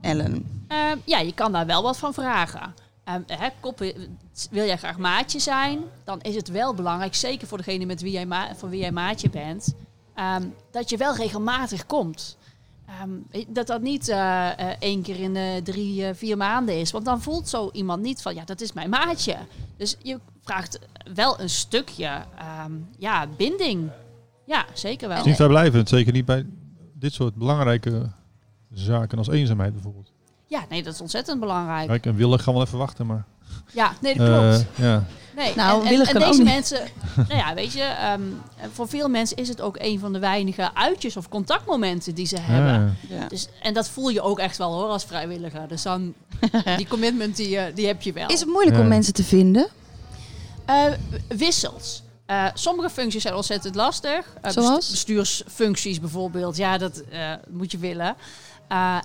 [0.00, 0.64] Ellen?
[0.68, 2.74] Ehm, ja, je kan daar wel wat van vragen.
[3.04, 3.48] Ehm, hè,
[4.50, 8.12] wil jij graag maatje zijn, dan is het wel belangrijk, zeker voor degene met wie
[8.12, 9.74] jij ma- voor wie jij maatje bent,
[10.14, 12.36] ehm, dat je wel regelmatig komt.
[12.86, 16.90] Ehm, dat dat niet eh, eh, één keer in de drie, eh, vier maanden is.
[16.90, 19.36] Want dan voelt zo iemand niet van, ja, dat is mijn maatje.
[19.76, 20.78] Dus je vraagt
[21.14, 23.90] wel een stukje ehm, ja, binding.
[24.46, 25.16] Ja, zeker wel.
[25.16, 26.46] Het is niet vrijblijvend, zeker niet bij
[26.92, 28.10] dit soort belangrijke
[28.72, 30.12] zaken als eenzaamheid bijvoorbeeld.
[30.46, 31.88] Ja, nee, dat is ontzettend belangrijk.
[31.88, 33.24] Kijk, en Wille gaan wel even wachten, maar...
[33.72, 34.66] Ja, nee, dat klopt.
[34.76, 35.04] eh, ja.
[35.36, 36.52] Nee, Nou, en, en, willig en deze niet.
[36.52, 36.80] mensen,
[37.28, 38.20] nou ja, weet je, ehm,
[38.72, 42.38] voor veel mensen is het ook een van de weinige uitjes of contactmomenten die ze
[42.40, 42.96] hebben.
[43.08, 43.16] Ja.
[43.16, 43.28] Ja.
[43.28, 45.68] Dus, en dat voel je ook echt wel hoor als vrijwilliger.
[45.68, 46.14] Dus dan,
[46.76, 48.28] die commitment die, eh, die heb je wel.
[48.28, 48.82] Is het moeilijk Ja.
[48.82, 49.68] om mensen te vinden?
[50.64, 50.84] Eh,
[51.28, 52.02] wisselt.
[52.26, 54.34] Eh, sommige functies zijn ontzettend lastig.
[54.42, 54.74] Eh, Zoals?
[54.76, 56.56] bestu- bestuursfuncties bijvoorbeeld.
[56.56, 58.16] Ja, dat eh, moet je willen.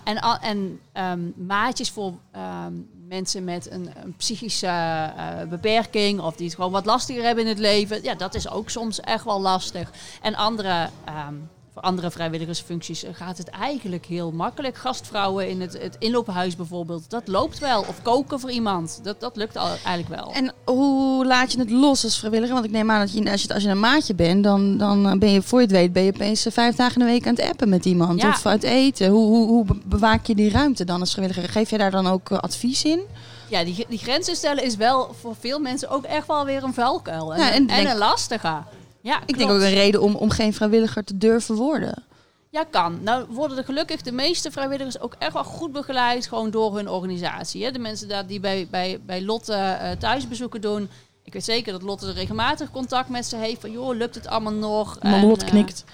[0.04, 2.72] En en ehm, maatjes voor ehm,
[3.08, 5.12] mensen met een, een psychische
[5.48, 8.02] beperking of die het gewoon wat lastiger hebben in het leven.
[8.02, 9.90] Ja, dat is ook soms echt wel lastig.
[10.22, 11.34] En andere, ehm,
[11.72, 14.76] voor andere vrijwilligersfuncties eh, gaat het eigenlijk heel makkelijk.
[14.76, 17.80] Gastvrouwen in het, het inloophuis bijvoorbeeld, dat loopt wel.
[17.80, 20.32] Of koken voor iemand, dat, dat lukt al, eigenlijk wel.
[20.32, 22.54] En hoe laat je het los als vrijwilliger?
[22.54, 25.08] Want ik neem aan dat je, als je, als je een maatje bent, dan, dan
[25.08, 27.12] eh, ben je, voor je het weet, ben je opeens eh, vijf dagen in de
[27.12, 28.20] week aan het appen met iemand.
[28.22, 28.28] Ja.
[28.28, 29.08] Of uit eten.
[29.10, 31.48] Hoe, hoe, hoe be- bewaak je die ruimte dan als vrijwilliger?
[31.50, 33.00] Geef je daar dan ook advies in?
[33.48, 36.74] Ja, die, die grenzen stellen is wel voor veel mensen ook echt wel weer een
[36.74, 37.34] vuilkuil.
[37.34, 38.62] En, Ja, en en, denk- een lastige.
[39.02, 42.04] Ja, Ik denk ook een reden om, om geen vrijwilliger te durven worden.
[42.50, 43.02] Ja, kan.
[43.02, 46.88] Nou worden er gelukkig de meeste vrijwilligers ook echt wel goed begeleid, gewoon door hun
[46.88, 47.64] organisatie.
[47.64, 47.70] Hè.
[47.70, 50.88] De mensen daar die bij, bij, bij Lotte eh, thuisbezoeken doen.
[51.24, 53.60] Ik weet zeker dat Lotte regelmatig contact met ze heeft.
[53.60, 54.98] Van joh, lukt het allemaal nog?
[54.98, 55.84] En, Mamlot eh, knikt.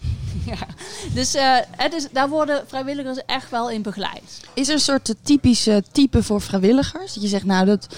[0.46, 0.66] ja.
[1.14, 4.40] Dus eh, het is, daar worden vrijwilligers echt wel in begeleid.
[4.54, 7.14] Is er een soort typische type voor vrijwilligers?
[7.14, 7.88] Dat je zegt, nou, dat,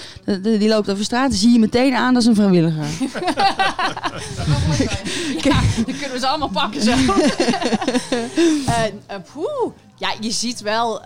[0.42, 2.86] die loopt over straat, zie je meteen aan, dat is een vrijwilliger.
[5.42, 6.94] Ja, dan kunnen we ze allemaal pakken zo.
[9.32, 9.72] poeh.
[9.96, 11.02] Ja, je ziet wel...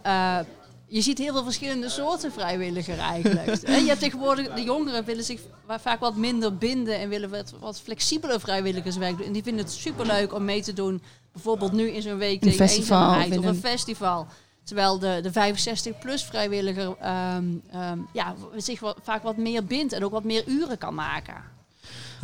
[0.95, 3.47] je ziet heel veel verschillende soorten vrijwilliger eigenlijk.
[3.69, 7.81] Je hebt tegenwoordig, de jongeren willen zich vaak wat minder binden en willen wat, wat
[7.81, 9.27] flexibeler vrijwilligerswerk doen.
[9.27, 11.03] En die vinden het superleuk om mee te doen,
[11.33, 14.27] bijvoorbeeld nu in zo'n week Een tegen festival eenzaamheid of of een- festival.
[14.65, 20.05] Terwijl de, de 65-plus vrijwilliger ehm, ehm, ja, zich wat, vaak wat meer bindt en
[20.05, 21.35] ook wat meer uren kan maken.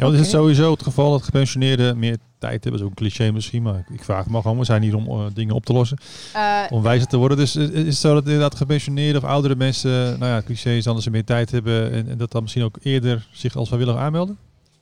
[0.00, 2.70] Ja, want is het sowieso het geval dat gepensioneerden meer tijd hebben?
[2.72, 4.58] Dat is ook een cliché misschien, maar ik, vraag me gewoon.
[4.58, 5.98] We zijn hier om eh, dingen op te lossen,
[6.32, 7.36] Eh, om wijzer te worden.
[7.36, 10.94] Dus is het zo dat inderdaad gepensioneerden of oudere mensen, nou ja, cliché is dan
[10.94, 14.02] dat ze meer tijd hebben en, en dat dan misschien ook eerder zich als vrijwilliger
[14.02, 14.38] aanmelden?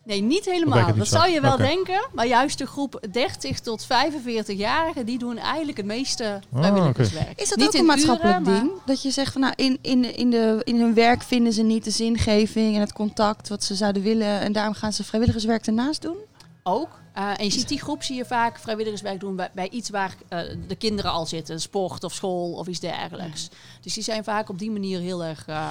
[0.08, 0.86] Nee, niet helemaal.
[0.86, 1.16] Dat zo?
[1.16, 2.00] zou je wel denken.
[2.12, 7.40] Maar juist de groep 30 tot 45-jarigen, die doen eigenlijk het meeste Ah, vrijwilligerswerk.
[7.40, 8.72] Is dat Niet ook een maatschappelijk uren, maar- ding?
[8.86, 11.84] Dat je zegt van nou, in, in, in, de, in hun werk vinden ze niet
[11.84, 14.40] de zingeving en het contact wat ze zouden willen.
[14.40, 16.16] En daarom gaan ze vrijwilligerswerk ernaast doen?
[16.62, 17.00] Ook.
[17.12, 20.14] Eh, en je ziet die groep zie je vaak vrijwilligerswerk doen bij, bij iets waar
[20.28, 21.60] eh, de kinderen al zitten.
[21.60, 23.48] Sport of school of iets dergelijks.
[23.80, 25.70] Dus die zijn vaak op die manier heel erg eh,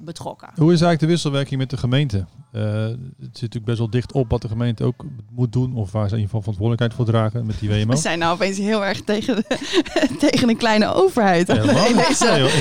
[0.00, 0.48] betrokken.
[0.48, 2.26] Hoe is eigenlijk de wisselwerking met de gemeente?
[2.52, 5.92] Eh, het zit natuurlijk best wel dicht op wat de gemeente ook moet doen, of
[5.92, 7.92] waar ze in ieder geval verantwoordelijkheid voor dragen met die WMO.
[7.92, 9.44] We zijn nou opeens heel erg tegen, de,
[10.28, 11.46] tegen een kleine overheid.
[11.46, 11.62] Deze-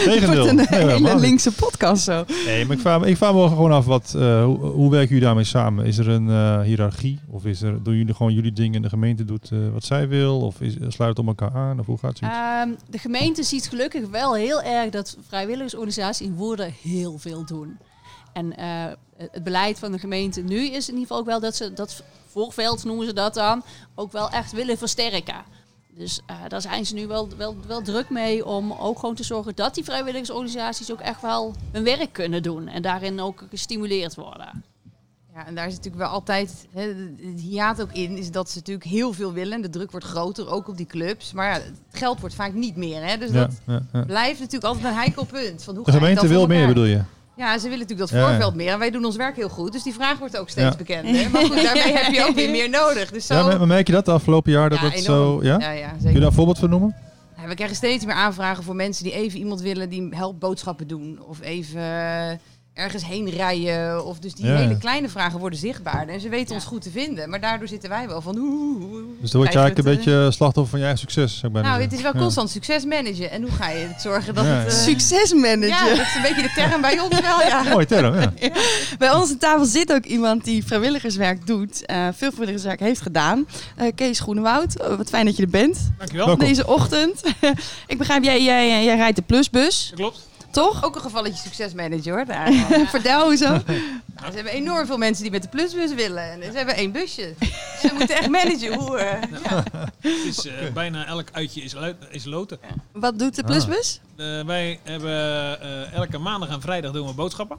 [0.05, 2.23] Nee, joh, een Nee, helemaal hele linkse podcast zo.
[2.45, 5.09] Nee, maar ik vraag, me- ik vraag me gewoon af, wat, eh, hoe, hoe werken
[5.09, 5.85] jullie daarmee samen?
[5.85, 7.19] Is er een eh, hiërarchie?
[7.29, 10.07] Of is er, doen jullie gewoon jullie dingen en de gemeente doet eh, wat zij
[10.07, 10.41] wil?
[10.41, 11.79] Of is, sluit het om elkaar aan?
[11.79, 12.29] Of hoe gaat het?
[12.29, 17.77] Ehm, de gemeente ziet gelukkig wel heel erg dat vrijwilligersorganisaties in woorden heel veel doen.
[18.37, 18.93] En eh,
[19.31, 22.03] het beleid van de gemeente nu is in ieder geval ook wel dat ze dat
[22.27, 23.63] voorveld, noemen ze dat dan,
[23.95, 25.43] ook wel echt willen versterken.
[25.95, 29.23] Dus eh, daar zijn ze nu wel, wel, wel druk mee om ook gewoon te
[29.23, 32.67] zorgen dat die vrijwilligersorganisaties ook echt wel hun werk kunnen doen.
[32.67, 34.63] En daarin ook gestimuleerd worden.
[35.33, 36.81] Ja, en daar is natuurlijk wel altijd hè,
[37.31, 39.53] het hiaat ook in, is dat ze natuurlijk heel veel willen.
[39.53, 41.33] En de druk wordt groter, ook op die clubs.
[41.33, 43.05] Maar ja, het geld wordt vaak niet meer.
[43.05, 43.17] Hè?
[43.17, 44.05] Dus ja, dat ja, ja.
[44.05, 45.63] blijft natuurlijk altijd een heikel punt.
[45.63, 47.01] Van hoe De gemeente dat wil meer, bedoel je?
[47.37, 48.71] Ja, ze willen natuurlijk dat voorveld meer.
[48.71, 49.71] En wij doen ons werk heel goed.
[49.71, 51.29] Dus die vraag wordt ook steeds bekender.
[51.31, 53.11] Maar goed, daarmee heb je ook weer meer nodig.
[53.11, 53.33] Dus zo...
[53.35, 55.01] Ja, maar- merk je dat de afgelopen jaar dat enorm.
[55.01, 55.39] zo...
[55.43, 55.57] Ja?
[55.57, 56.95] Kun je daar een voorbeeld van noemen?
[57.47, 61.19] We krijgen steeds meer aanvragen voor mensen die even iemand willen die helpt boodschappen doen.
[61.27, 61.81] Of even
[62.77, 64.05] ergens heen rijden.
[64.05, 66.13] Of dus die Ja, hele kleine vragen worden zichtbaarder.
[66.15, 67.29] En ze weten ons goed te vinden.
[67.29, 68.37] Maar daardoor zitten wij wel van...
[68.37, 69.03] Oeh.
[69.21, 71.33] Dus dan word je eigenlijk een beetje slachtoffer van je eigen succes.
[71.33, 72.19] Zou ik bijna Nou, het is wel Ja.
[72.19, 73.31] constant succes managen.
[73.31, 74.71] En hoe ga je het zorgen dat Ja, het...
[74.71, 74.77] ja.
[74.77, 75.67] eh, Succesmanager.
[75.67, 77.63] ja, dat is een beetje de term bij ons wel, ja.
[77.63, 78.31] Mooi term, ja.
[78.97, 81.85] Bij ons aan tafel zit ook iemand die vrijwilligerswerk doet.
[81.85, 83.47] eh, veel vrijwilligerswerk heeft gedaan.
[83.75, 85.91] Eh, Kees Groenewoud, eh, wat fijn dat je er bent.
[85.97, 86.25] Dankjewel.
[86.25, 86.45] Welkom.
[86.45, 87.21] Deze ochtend.
[87.87, 90.26] ik begrijp, jij, jij, jij rijdt de plusbus, Dat klopt.
[90.63, 90.83] Toch?
[90.83, 92.25] Ook een gevalletje succesmanager hoor.
[92.25, 92.51] Daar.
[92.51, 93.45] Nou, Vertel hoezo.
[94.29, 96.31] ze hebben enorm veel mensen die met de plusbus willen.
[96.31, 97.33] En ze hebben één busje.
[97.81, 98.97] Ze moeten echt managen hoe...
[98.97, 99.63] eh, ja.
[99.99, 101.75] Het is, eh, bijna elk uitje is,
[102.09, 102.59] is loten.
[102.91, 103.47] Wat doet de Ah.
[103.47, 103.99] plusbus?
[104.15, 105.11] Eh, wij hebben
[105.61, 107.57] eh, elke maandag en vrijdag doen we boodschappen.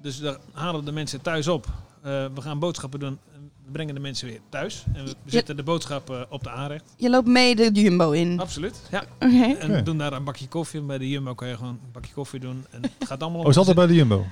[0.00, 1.66] Dus daar halen de mensen thuis op.
[2.02, 3.18] Eh, we gaan boodschappen doen.
[3.64, 4.84] We brengen de mensen weer thuis.
[4.92, 6.94] En we zetten de boodschappen op de aanrecht.
[6.96, 8.40] Je loopt mee de Jumbo in.
[8.40, 8.82] Absoluut.
[8.90, 9.04] Ja.
[9.14, 9.56] Oké.
[9.58, 10.80] En we doen daar een bakje koffie.
[10.80, 12.64] Bij de Jumbo kan je gewoon een bakje koffie doen.
[12.70, 14.24] En het gaat allemaal Oh, is altijd bij de Jumbo?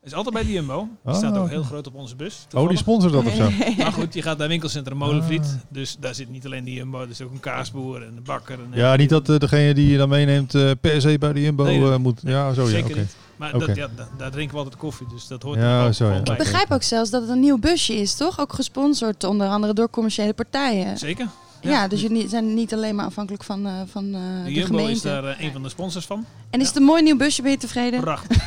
[0.00, 0.88] Het is altijd bij de Jumbo.
[1.04, 2.46] Die Oh, staat ook heel groot op onze bus.
[2.54, 3.50] Oh, die sponsort dat of zo?
[3.78, 5.40] Maar goed, je gaat naar winkelcentrum Molenvliet.
[5.40, 5.60] Ah.
[5.68, 7.00] Dus daar zit niet alleen de Jumbo.
[7.00, 8.58] Er is ook een kaasboer en een bakker.
[8.58, 11.40] En Ja, niet dat eh, degene die je dan meeneemt eh, per se bij de
[11.42, 12.20] Jumbo Nee, eh, moet.
[12.24, 12.98] Ja, zo ja, Zeker oké.
[12.98, 13.16] niet.
[13.36, 13.66] Maar Oké.
[13.66, 15.06] dat, ja, da- daar drinken we altijd koffie.
[15.08, 16.20] Dus dat hoort Ja, er wel zo, ja.
[16.22, 16.32] bij.
[16.32, 18.40] Ik begrijp ook zelfs dat het een nieuw busje is, toch?
[18.40, 20.98] Ook gesponsord onder andere door commerciële partijen.
[20.98, 21.26] Zeker.
[21.62, 24.66] Ja, dus jullie zijn niet alleen maar afhankelijk van, eh, van eh, De de, Jumbo
[24.66, 24.92] gemeente.
[24.92, 26.24] is daar eh, een van de sponsors van.
[26.50, 27.42] En is het een mooi nieuw busje?
[27.42, 28.00] Ben je tevreden?
[28.00, 28.46] Prachtig.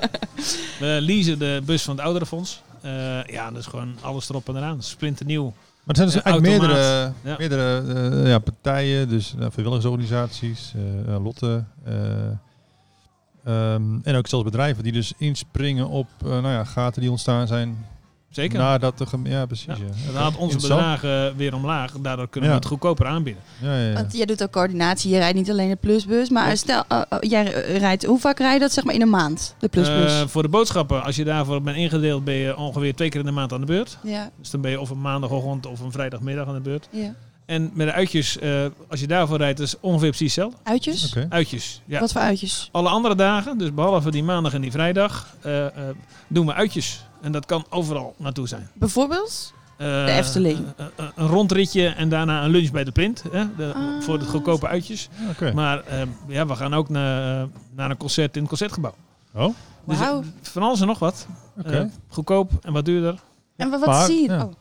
[0.80, 2.62] we leasen de bus van het ouderenfonds.
[2.80, 4.82] Eh ja, dat is gewoon alles erop en eraan.
[4.82, 5.44] Splinternieuw.
[5.84, 6.78] Maar er zijn dus Ja, eigenlijk automaat.
[6.78, 7.36] meerdere, Ja.
[7.38, 10.72] meerdere ja, partijen, dus uh, vrijwilligersorganisaties,
[11.22, 11.64] Lotte.
[11.84, 11.94] eh,
[13.44, 17.46] ehm, en ook zelfs bedrijven die dus inspringen op eh, nou ja, gaten die ontstaan
[17.46, 17.84] zijn
[18.34, 18.58] Zeker.
[18.58, 19.66] nadat de Ja, precies.
[19.66, 19.74] Ja.
[19.74, 20.06] Ja.
[20.12, 21.92] Dat haalt onze bedragen weer omlaag.
[21.92, 22.56] Daardoor kunnen Ja.
[22.56, 23.42] we het goedkoper aanbieden.
[23.60, 23.94] Ja, ja, ja.
[23.94, 25.10] Want jij doet ook coördinatie.
[25.10, 26.28] Je rijdt niet alleen de plusbus.
[26.28, 27.44] Maar stel, eh, eh, jij
[27.78, 29.54] rijdt, hoe vaak rij je dat zeg maar in een maand?
[29.58, 30.12] De plusbus?
[30.20, 33.26] Eh, voor de boodschappen, als je daarvoor bent ingedeeld, ben je ongeveer twee keer in
[33.26, 33.98] de maand aan de beurt.
[34.02, 36.88] ja, Dus dan ben je of een maandagochtend of een vrijdagmiddag aan de beurt.
[36.90, 37.14] ja.
[37.46, 40.70] En met de uitjes, eh, als je daarvoor rijdt, is ongeveer precies hetzelfde.
[40.70, 41.08] Uitjes?
[41.08, 41.26] Oké.
[41.28, 42.00] Uitjes, ja.
[42.00, 42.68] Wat voor uitjes?
[42.72, 45.72] Alle andere dagen, dus behalve die maandag en die vrijdag, eh, eh,
[46.28, 47.04] doen we uitjes.
[47.24, 48.68] En dat kan overal naartoe zijn.
[48.74, 49.52] Bijvoorbeeld?
[49.78, 50.58] Eh, De Efteling.
[51.14, 53.24] een rondritje en daarna een lunch bij de print.
[53.32, 54.02] Hè, de, Ah.
[54.02, 55.08] Voor de goedkope uitjes.
[55.30, 55.52] Oké.
[55.52, 58.94] Maar eh, ja, we gaan ook naar, eh, naar een concert in het concertgebouw.
[59.34, 61.26] Oh, Dus eh, van alles en nog wat.
[61.58, 61.90] oké.
[62.08, 63.18] Goedkoop en wat duurder.
[63.56, 64.28] En wat, wat zie je?
[64.28, 64.44] ja.
[64.44, 64.52] Oh.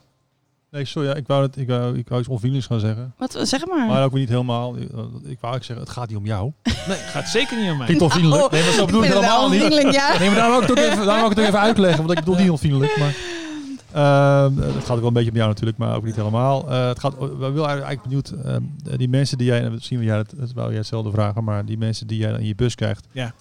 [0.74, 3.14] Nee, sorry, ja, ik wou het, ik wou, ik wou iets onvriendelijks gaan zeggen.
[3.18, 3.88] Wat, zeg maar.
[3.88, 4.78] Maar ook weer niet helemaal.
[4.78, 6.52] Ik wou eigenlijk zeggen, het gaat niet om jou.
[6.88, 7.88] Nee, gaat zeker niet om mij.
[7.88, 8.52] Niet onvriendelijk.
[8.52, 9.62] Nee, maar zo bedoel ik het helemaal niet.
[9.62, 10.18] Onvriendelijk, ja.
[10.18, 12.40] Nee, maar daarom het ook even, daarom ik het ook even uitleggen, want ik bedoel
[12.40, 12.98] niet onvriendelijk.
[12.98, 13.16] Maar,
[13.92, 16.70] ehm, het gaat ook wel een beetje om jou natuurlijk, maar ook niet helemaal.
[16.70, 18.62] Eh, het gaat, we willen eigenlijk benieuwd, ehm,
[18.98, 21.78] die mensen die jij, zien we jij het, dat wou jij hetzelfde vragen, maar die
[21.78, 23.34] mensen die jij dan in je bus krijgt, Ja.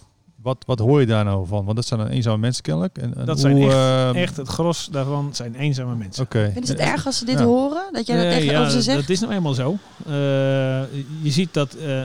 [0.43, 1.65] Wat, wat hoor je daar nou van?
[1.65, 2.97] Want dat zijn eenzame mensen kennelijk.
[2.97, 6.23] En, en Dat zijn hoe, echt, ehm, echt het gros daarvan zijn eenzame mensen.
[6.23, 6.51] Oké.
[6.53, 7.45] Ze het erg als ze dit Ja.
[7.45, 7.83] horen?
[7.91, 8.99] Dat jij dat Nee, tegen ja, over ze zegt?
[8.99, 9.77] Dat is nou eenmaal zo.
[10.05, 10.11] Eh,
[11.21, 11.73] je ziet dat.
[11.73, 12.01] eh,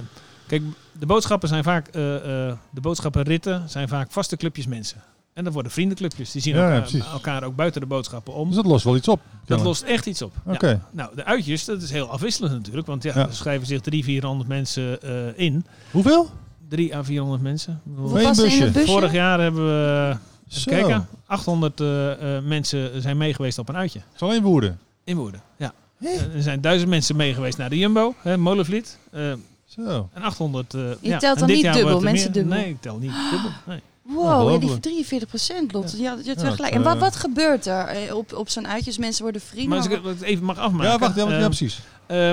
[0.47, 0.63] kijk,
[0.99, 1.89] de boodschappen zijn vaak.
[1.89, 2.15] eh,
[2.49, 5.03] eh, de boodschappenritten zijn vaak vaste clubjes mensen.
[5.35, 6.31] En dat worden vriendenclubjes.
[6.33, 8.47] Die zien Ja, elkaar, ook buiten de boodschappen om.
[8.47, 9.21] Dus dat lost wel iets op.
[9.47, 10.33] Dat lost echt iets op.
[10.47, 10.53] Ja.
[10.53, 10.81] Oké.
[10.91, 12.87] Nou, de uitjes, dat is heel afwisselend natuurlijk.
[12.87, 13.27] Want ja, Ja.
[13.27, 15.67] er schrijven zich 300, 400 mensen eh, in.
[15.91, 16.31] Hoeveel?
[16.69, 17.81] 3 à 400 mensen.
[17.97, 18.87] Hoeveel in het busje?
[18.87, 20.17] Vorig jaar hebben we...
[20.49, 20.71] Zo.
[20.71, 21.09] Even kijken.
[21.27, 24.01] 800 eh, eh, mensen zijn meegeweest op een uitje.
[24.15, 24.79] Is alleen woorden.
[25.05, 25.73] In Woerden, ja.
[26.01, 28.99] Eh, er zijn duizend mensen meegeweest naar de Jumbo, hè, Molenvliet.
[29.11, 29.33] Eh,
[29.65, 30.09] Zo.
[30.13, 30.75] en 800...
[30.75, 31.19] eh, Je ja.
[31.19, 32.43] telt En dan dit niet jaar dubbel, wordt mensen meer.
[32.43, 32.59] dubbel.
[32.59, 33.51] Nee, ik tel niet dubbel.
[33.67, 33.81] Nee.
[34.15, 34.83] Wow, ja, die Ongelooflijk.
[34.83, 35.95] 43 procent, Lot.
[35.99, 36.75] Ja, je Ja, wel gelijk.
[36.75, 38.99] En wat, eh, wat gebeurt er eh, op, op zo'n uitjes?
[38.99, 39.69] Mensen worden vrienden.
[39.69, 40.91] Maar als ik het even mag afmaken.
[40.91, 41.81] Ja, wacht, ja, eh, ja, precies.
[42.07, 42.31] eh,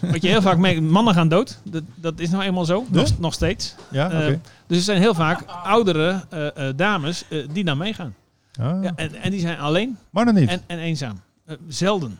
[0.00, 1.58] wat je heel vaak merkt, mannen gaan dood.
[1.64, 3.00] Dat, dat is nou eenmaal zo, Ja?
[3.00, 3.74] nog, nog steeds.
[3.90, 4.16] Ja, oké.
[4.16, 4.36] Eh,
[4.66, 8.14] dus er zijn heel vaak oudere eh, eh, dames eh, die daar meegaan.
[8.60, 8.82] Ah.
[8.82, 10.48] Ja, en, en die zijn alleen Mannen niet.
[10.48, 11.20] en, en eenzaam.
[11.68, 12.18] Zelden.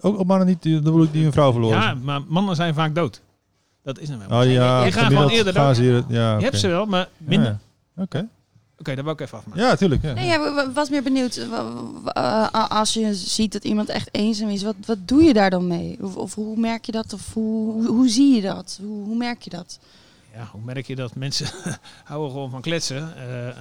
[0.00, 1.78] Ook ook mannen niet, die- dan bedoel ik die een vrouw verloren.
[1.80, 3.20] Ja, maar mannen zijn vaak dood.
[3.82, 4.40] Dat is nou wel.
[4.40, 6.44] Oh ja, gaan gemiddeld gewoon eerder hier, ja, Je oké.
[6.44, 7.48] hebt ze wel, maar minder.
[7.50, 7.58] Ja,
[7.96, 8.28] Oké.
[8.78, 9.62] Oké, dat wil ik even afmaken.
[9.62, 10.02] Ja, tuurlijk.
[10.02, 10.12] Ja.
[10.12, 11.36] Nee, ja, wa- was meer benieuwd.
[11.36, 15.66] eh, als je ziet dat iemand echt eenzaam is, wat, wat doe je daar dan
[15.66, 15.96] mee?
[16.00, 17.12] Of, of hoe merk je dat?
[17.12, 18.78] Of hoe, hoe, hoe zie je dat?
[18.82, 19.78] Hoe, hoe merk je dat?
[20.34, 21.46] Ja, hoe merk je dat mensen
[22.04, 23.16] houden gewoon van kletsen?
[23.16, 23.54] Eh, eh,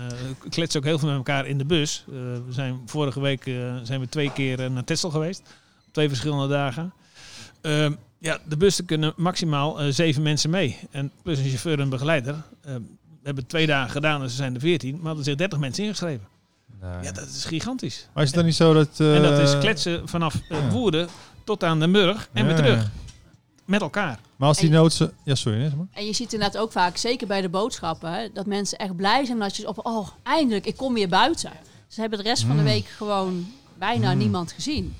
[0.49, 2.03] kletsen ook heel veel met elkaar in de bus.
[2.07, 5.39] Eh, we zijn vorige week eh, zijn we twee keer naar Texel geweest.
[5.87, 6.93] Op twee verschillende dagen.
[7.61, 10.77] Ehm, ja, de bussen kunnen maximaal eh, zeven mensen mee.
[10.91, 12.35] En plus een chauffeur en een begeleider.
[13.25, 14.95] We hebben twee dagen gedaan en ze zijn er veertien.
[14.97, 16.27] Maar hadden zich 30 mensen ingeschreven.
[16.81, 16.91] Nee.
[17.03, 18.07] Ja, dat is gigantisch.
[18.13, 18.99] Maar is het dan niet zo dat...
[18.99, 20.69] en dat is eh, kletsen vanaf eh, ja.
[20.69, 21.07] Woerden
[21.43, 22.89] tot aan Den Burg en weer terug.
[23.65, 24.19] Met elkaar.
[24.35, 24.93] Maar als die En- nood...
[24.93, 25.57] ze- Ja, sorry.
[25.57, 25.87] Nee, zeg maar.
[25.91, 29.39] En je ziet inderdaad ook vaak, zeker bij de boodschappen, dat mensen echt blij zijn
[29.39, 31.51] dat je op, oh, eindelijk, ik kom weer buiten.
[31.87, 32.67] Ze hebben de rest van de Mm.
[32.67, 34.17] week gewoon bijna Mm.
[34.17, 34.95] niemand gezien.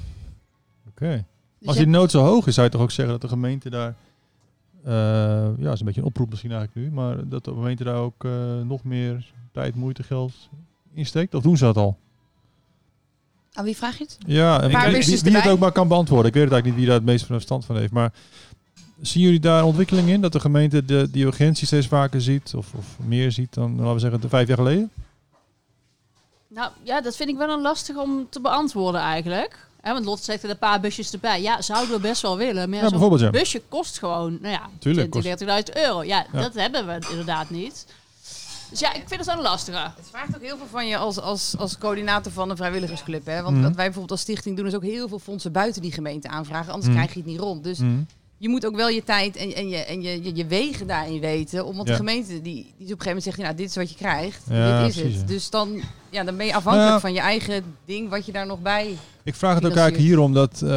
[0.88, 1.26] Oké.
[1.60, 3.36] Dus Als je- die nood zo hoog is, zou je toch ook zeggen dat de
[3.36, 3.96] gemeente daar...
[4.86, 4.94] eh,
[5.58, 6.94] ja, is een beetje een oproep misschien eigenlijk nu.
[6.94, 8.32] Maar dat de gemeente daar ook eh,
[8.64, 10.34] nog meer tijd, moeite, geld
[10.94, 11.34] insteekt?
[11.34, 11.98] Of doen ze dat al?
[13.54, 14.18] Aan wie vraag je het?
[14.28, 16.28] Ja, en wie, wie, wie het ook maar kan beantwoorden.
[16.28, 17.92] Ik weet het eigenlijk niet wie daar het meest verstand van heeft.
[17.92, 18.14] Maar
[19.02, 20.22] zien jullie daar ontwikkeling in?
[20.22, 22.54] Dat de gemeente de, die urgentie steeds vaker ziet?
[22.56, 24.92] Of, of meer ziet dan, laten we zeggen, de vijf jaar geleden?
[26.48, 29.70] Nou ja, dat vind ik wel een lastig om te beantwoorden eigenlijk.
[29.86, 31.42] Hè, want Lot zegt er een paar busjes erbij.
[31.42, 32.70] Ja, zouden we best wel willen.
[32.70, 33.30] Maar ja, bijvoorbeeld, ja.
[33.30, 36.04] busje kost gewoon, nou ja, Tuurlijk, 20, 30.000 euro.
[36.04, 36.42] Ja, Ja.
[36.42, 37.86] dat hebben we inderdaad niet.
[38.70, 39.78] Dus ja, ik vind het wel een lastige.
[39.78, 43.26] Het vraagt ook heel veel van je als, als, als coördinator van een vrijwilligersclub.
[43.26, 43.42] Hè?
[43.42, 43.64] Want Mhm.
[43.66, 46.72] wat wij bijvoorbeeld als stichting doen is ook heel veel fondsen buiten die gemeente aanvragen.
[46.72, 46.96] Anders Mhm.
[46.96, 47.64] krijg je het niet rond.
[47.64, 47.98] Dus Mhm.
[48.38, 51.20] je moet ook wel je tijd en, en, je, en je, je, je wegen daarin
[51.20, 51.66] weten.
[51.66, 51.92] Omdat Ja.
[51.92, 54.42] de gemeente die, die op een gegeven moment zegt, nou, dit is wat je krijgt.
[54.50, 55.30] Ja, dit is precies, het.
[55.30, 55.34] ja.
[55.36, 55.82] Dus dan,
[56.16, 57.00] ja, dan ben je afhankelijk Ja.
[57.00, 58.96] van je eigen ding wat je daar nog bij...
[59.24, 60.70] Ik vraag het ook eigenlijk hierom dat eh,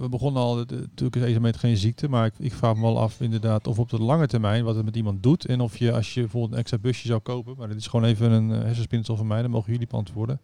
[0.00, 3.20] we, begonnen al, natuurlijk is eenzaamheid geen ziekte, maar ik, ik vraag me wel af
[3.20, 6.14] inderdaad of op de lange termijn wat het met iemand doet en of je als
[6.14, 9.16] je bijvoorbeeld een extra busje zou kopen, maar dit is gewoon even een uh, hersenspinsel
[9.16, 10.40] van mij, dan mogen jullie beantwoorden.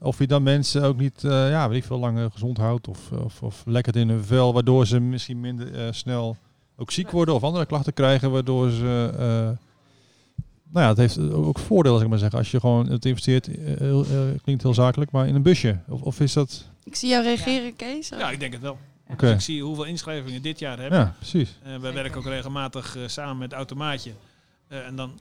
[0.00, 3.10] Of je dan mensen ook niet, eh, ja, weet ik veel, langer gezond houdt of,
[3.24, 6.36] of, of lekker in hun vel, waardoor ze misschien minder eh, snel
[6.76, 9.56] ook ziek worden of andere klachten krijgen, waardoor ze...
[10.74, 12.38] nou ja, het heeft ook voordelen, als ik maar zeggen.
[12.38, 15.78] Als je gewoon het investeert, eh, heel, eh, klinkt heel zakelijk, maar in een busje.
[15.88, 16.64] Of, of is dat...
[16.84, 18.08] Ik zie jou reageren, Kees.
[18.08, 18.78] Ja, ik denk het wel.
[19.08, 19.24] Oké.
[19.24, 20.98] Als ik zie hoeveel inschrijvingen dit jaar hebben.
[20.98, 21.58] Ja, precies.
[21.62, 24.12] Eh, wij werken ook regelmatig eh, samen met Automaatje.
[24.68, 25.12] Eh, en dan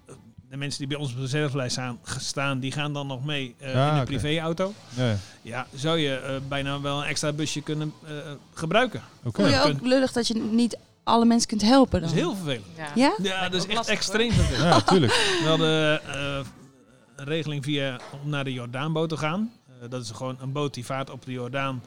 [0.54, 3.56] de mensen die bij ons op de reservelijst staan, staan, die gaan dan nog mee
[3.58, 4.06] eh, Ja, in een oké.
[4.06, 4.74] privéauto.
[4.96, 5.18] Ja, ja.
[5.42, 8.12] Ja, zou je eh, bijna wel een extra busje kunnen eh,
[8.54, 9.02] gebruiken.
[9.24, 9.42] Oké.
[9.42, 12.66] Voel je ook lullig dat je niet alle mensen kunt helpen Dat is heel vervelend.
[12.96, 13.16] Ja?
[13.22, 14.64] Ja, dat is echt lastig, extreem vervelend.
[14.64, 15.12] Ja, tuurlijk.
[15.14, 16.46] We hadden eh,
[17.16, 19.52] een regeling via om naar de Jordaanboot te gaan.
[19.82, 21.84] Eh, dat is gewoon een boot die vaart op de Jordaan.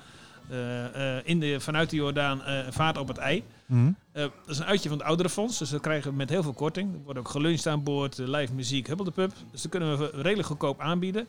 [0.51, 3.45] eh, eh, in de, vanuit de Jordaan eh, vaart op het ei.
[3.67, 3.87] Mhm.
[4.13, 6.53] Eh, dat is een uitje van het ouderenfonds, dus dat krijgen we met heel veel
[6.53, 6.95] korting.
[6.95, 9.33] Er wordt ook geluncht aan boord, live muziek, hubbel de pub.
[9.53, 11.29] Dus dat kunnen we redelijk goedkoop aanbieden.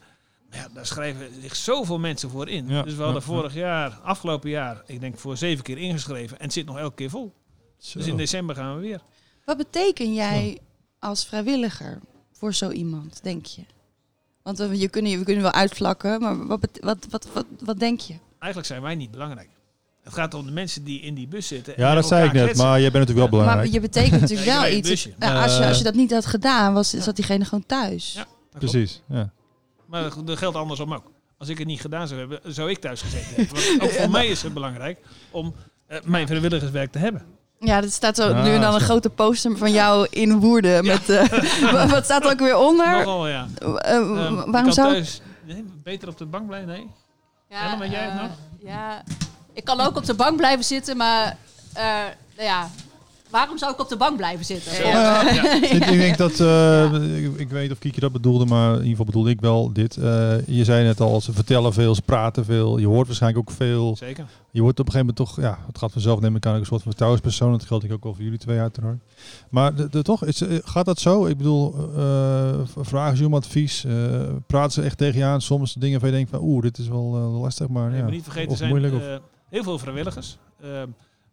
[0.50, 2.68] Maar ja, daar schrijven zich zoveel mensen voor in.
[2.68, 3.34] Ja, dus we hadden ja, ja.
[3.34, 6.38] vorig jaar, afgelopen jaar, ik denk voor zeven keer ingeschreven.
[6.38, 7.34] En het zit nog elke keer vol.
[7.78, 7.98] Zo.
[7.98, 9.00] Dus in december gaan we weer.
[9.44, 10.58] Wat beteken jij
[10.98, 11.98] als vrijwilliger
[12.32, 13.62] voor zo iemand, denk je?
[14.42, 18.00] Want we, je kunnen, we kunnen wel uitvlakken, maar wat, wat, wat, wat, wat denk
[18.00, 18.14] je?
[18.38, 19.48] Eigenlijk zijn wij niet belangrijk.
[20.02, 21.76] Het gaat om de mensen die in die bus zitten.
[21.76, 22.66] en Ja, dat zei ik net, kletsen.
[22.66, 23.72] maar jij bent natuurlijk wel Maar belangrijk.
[23.74, 24.90] je betekent natuurlijk wel iets.
[24.90, 25.82] als, je, als je Eh.
[25.84, 28.12] dat niet had gedaan, was, zat diegene gewoon thuis.
[28.12, 28.26] Ja.
[28.58, 29.30] Precies, ja.
[29.86, 31.10] Maar dat- dat geldt andersom ook.
[31.38, 33.54] Als ik het niet gedaan zou hebben, zou ik thuis gezeten hebben.
[33.54, 34.98] Want ook voor mij is het belangrijk
[35.30, 35.54] om
[35.86, 37.22] eh, mijn vrijwilligerswerk te hebben.
[37.60, 38.86] Ja, er staat zo Ah, nu en dan een zo.
[38.86, 40.86] grote poster van jou in Woerden.
[40.86, 41.28] Met, eh,
[41.72, 42.90] wa- wat staat er ook weer onder?
[42.90, 43.46] Nogal, ja.
[43.58, 44.92] Eh, Ehm, waarom zou...
[44.92, 46.68] thuis nee, beter op de bank blijven?
[46.68, 46.86] Nee?
[47.48, 48.30] Ellen, weet jij het eh, nog?
[48.60, 49.02] Ja,
[49.52, 51.36] ik kan ook op de bank blijven zitten, maar
[51.72, 51.82] eh,
[52.36, 52.68] nou ja,
[53.30, 54.72] waarom zou ik op de bank blijven zitten?
[54.86, 55.22] Ja.
[55.32, 55.54] Ja.
[55.62, 58.90] ik, ik denk dat, eh, ik, ik weet of Kiki dat bedoelde, maar in ieder
[58.90, 59.96] geval bedoelde ik wel dit.
[59.96, 62.78] Eh, je zei net al, ze vertellen veel, ze praten veel.
[62.78, 63.96] Je hoort waarschijnlijk ook veel.
[63.96, 64.26] Zeker.
[64.50, 66.60] Je wordt op een gegeven moment toch, ja, het gaat vanzelf neem ik aan, ook
[66.60, 67.50] een soort van vertrouwenspersoon.
[67.52, 68.98] Dat geldt ik ook wel voor jullie twee uiteraard.
[69.50, 71.26] Maar de, de, toch, is, eh, gaat dat zo?
[71.26, 73.84] Ik bedoel, eh, vragen ze je om advies?
[73.84, 73.92] eh,
[74.46, 75.40] praten ze echt tegen je aan?
[75.40, 78.02] Soms dingen van je denkt van, oeh, dit is wel eh, lastig, maar Nee, ja.
[78.02, 78.94] maar niet vergeten, of zijn moeilijk.
[78.94, 79.16] Of, eh,
[79.48, 80.38] heel veel vrijwilligers.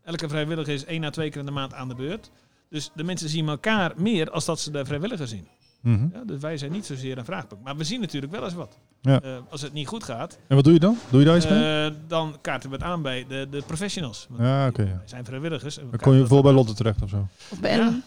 [0.05, 2.31] Elke vrijwilliger is één à twee keer in de maand aan de beurt.
[2.69, 5.47] Dus de mensen zien elkaar meer als dat ze de vrijwilliger zien.
[5.81, 6.07] Mhm.
[6.13, 7.63] Ja, dus wij zijn niet zozeer een vraagpunt.
[7.63, 8.77] Maar we zien natuurlijk wel eens wat.
[9.01, 9.21] Ja.
[9.21, 10.97] Eh, als het niet goed gaat, En wat doe je dan?
[11.09, 11.85] Doe je daar iets mee?
[11.85, 14.25] eh, dan kaarten we het aan bij de, de professionals.
[14.29, 14.81] Want Ja, oké.
[14.81, 14.87] ja.
[14.87, 15.77] Wij zijn vrijwilligers.
[15.77, 17.27] en Dan kom je bijvoorbeeld bij Lotte terecht of zo.
[17.51, 17.71] Of bij.
[17.71, 18.03] Ellen?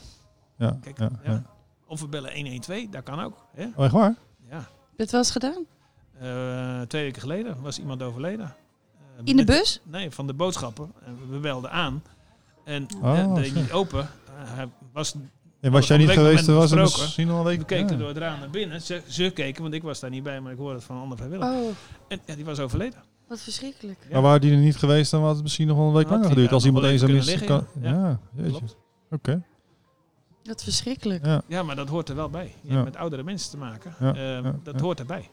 [0.57, 1.31] Ja, Kijk, ja, ja.
[1.31, 1.43] ja.
[1.87, 3.47] Of we bellen 112, dat kan ook.
[3.55, 3.67] Hè?
[3.77, 4.15] Oh, echt waar?
[4.51, 4.57] Ja.
[4.57, 5.65] Heb je het wel eens gedaan?
[6.21, 8.55] Eh, twee weken geleden was iemand overleden.
[9.25, 9.81] In de bus?
[9.85, 10.93] Nee, van de boodschappen.
[11.05, 12.03] En we belden aan.
[12.65, 13.61] En Oh, eh, deed zo.
[13.61, 14.01] niet open.
[14.01, 14.07] Eh,
[14.55, 15.15] hij was,
[15.61, 17.59] En was jij niet geweest, was misschien al een week?
[17.59, 17.97] we keken Ja.
[17.97, 18.83] door het raam naar binnen.
[18.83, 21.03] Ze, ze keken, want ik was daar niet bij, maar ik hoorde het van een
[21.03, 21.55] ander vrijwilliger.
[21.55, 21.69] Oh,
[22.09, 23.03] En ja, die was overleden.
[23.29, 23.99] wat verschrikkelijk.
[24.07, 24.13] Ja.
[24.13, 26.21] Maar waren die er niet geweest, dan had het misschien nog wel een week langer
[26.25, 26.53] hij geduurd.
[26.53, 27.45] Als iemand even is.
[27.45, 28.21] Kan, ja.
[29.11, 29.43] Oké.
[30.45, 31.25] Wat verschrikkelijk.
[31.27, 31.43] Ja.
[31.49, 32.55] Ja, maar dat hoort er wel bij.
[32.61, 32.73] Je Ja.
[32.75, 33.95] hebt met oudere mensen te maken.
[34.01, 34.81] Ja, Eh, ja, dat ja.
[34.81, 35.29] hoort erbij.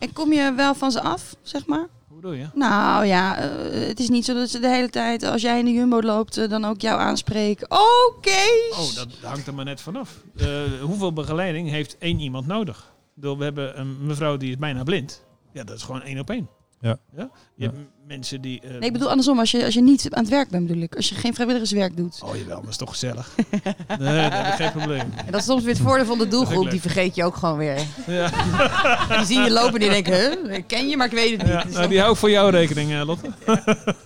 [0.00, 1.86] En kom je wel van ze af, zeg maar?
[2.08, 2.46] Hoe bedoel je?
[2.54, 5.64] Nou ja, eh, het is niet zo dat ze de hele tijd, als jij in
[5.64, 7.70] de Jumbo loopt, eh, dan ook jou aanspreken.
[7.70, 8.76] Oh, Kees!
[8.78, 10.22] Oh, dat hangt er maar net vanaf.
[10.36, 10.46] Eh
[10.82, 12.92] hoeveel begeleiding heeft één iemand nodig?
[13.14, 15.24] We hebben een mevrouw die is bijna blind.
[15.52, 16.48] Ja, dat is gewoon één op één.
[16.80, 16.98] Ja.
[17.16, 17.66] Je Ja.
[17.66, 18.60] hebt m- mensen die...
[18.60, 20.82] eh, Nee, ik bedoel andersom, als je, als je niet aan het werk bent bedoel
[20.82, 20.94] ik.
[20.96, 22.20] Als je geen vrijwilligerswerk doet.
[22.24, 23.34] Oh jawel, maar is toch gezellig?
[23.98, 25.00] nee, dat ik geen probleem.
[25.16, 26.70] En dat is soms weer het voordeel van de doelgroep.
[26.70, 27.80] Die vergeet je ook gewoon weer.
[28.06, 28.30] Ja,
[29.16, 30.14] Die zien je lopen en die denken,
[30.46, 30.56] huh?
[30.56, 31.50] Ik ken je, maar ik weet het niet.
[31.52, 33.30] ja Dus nou, die hou ik voor jouw rekening, eh, Lotte.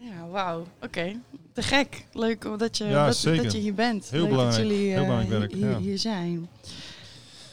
[0.00, 0.66] Ja, wauw.
[0.82, 1.16] Oké.
[1.52, 2.06] Te gek.
[2.12, 4.10] Leuk dat je, Ja, dat, dat je hier bent.
[4.10, 4.62] Heel Leuk belangrijk.
[4.62, 5.78] dat jullie Heel eh, belangrijk werk, hier, ja.
[5.78, 6.48] hier zijn.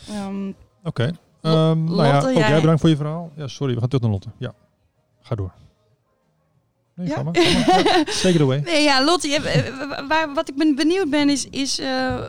[0.10, 0.52] Ehm,
[0.84, 1.12] Oké.
[1.42, 3.32] Ehm, nou ja, ook jij- jij bedankt voor je verhaal.
[3.36, 4.30] Ja, sorry, we gaan terug naar Lotte.
[4.38, 4.54] Ja,
[5.22, 5.52] ga door.
[6.96, 7.16] Nee, Ja?
[7.16, 7.36] ga maar.
[7.36, 7.88] ga maar.
[7.88, 8.60] Ja, Take it away.
[8.66, 12.22] nee, ja, Lotte, je, eh, waar, wat ik ben benieuwd ben is, is eh,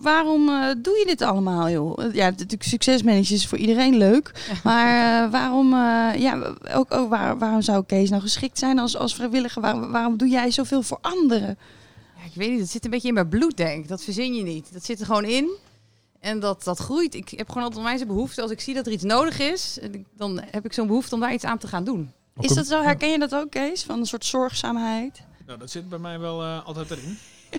[0.00, 2.14] waarom eh, doe je dit allemaal, joh?
[2.14, 4.50] Ja, natuurlijk succesmanagers is voor iedereen leuk.
[4.64, 6.38] Maar eh, waarom, eh, ja,
[6.74, 9.62] ook, ook waar, waarom zou Kees nou geschikt zijn als, als vrijwilliger?
[9.62, 11.58] Waar- waarom doe jij zoveel voor anderen?
[12.16, 13.88] Ja, ik weet niet, het zit een beetje in mijn bloed, denk ik.
[13.88, 14.72] Dat verzin je niet.
[14.72, 15.48] Dat zit er gewoon in.
[16.20, 17.14] En dat, dat groeit.
[17.14, 18.42] Ik heb gewoon altijd onwijs behoefte.
[18.42, 19.78] Als ik zie dat er iets nodig is,
[20.16, 22.12] dan heb ik zo'n behoefte om daar iets aan te gaan doen.
[22.40, 22.82] Is dat zo?
[22.82, 23.82] Herken je dat ook, Kees?
[23.82, 25.20] Van een soort zorgzaamheid?
[25.46, 27.18] Nou, dat zit bij mij wel eh, altijd erin.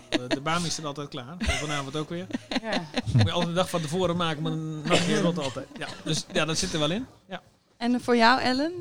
[0.09, 1.35] Eh, de baan is er altijd klaar.
[1.39, 2.27] Vanavond ook weer.
[2.61, 2.83] Ja.
[3.13, 5.67] Moet je altijd een dag van tevoren maken, maar een nachtje rot altijd.
[5.77, 7.05] Ja, dus ja, dat zit er wel in.
[7.27, 7.41] Ja.
[7.77, 8.73] En voor jou, Ellen?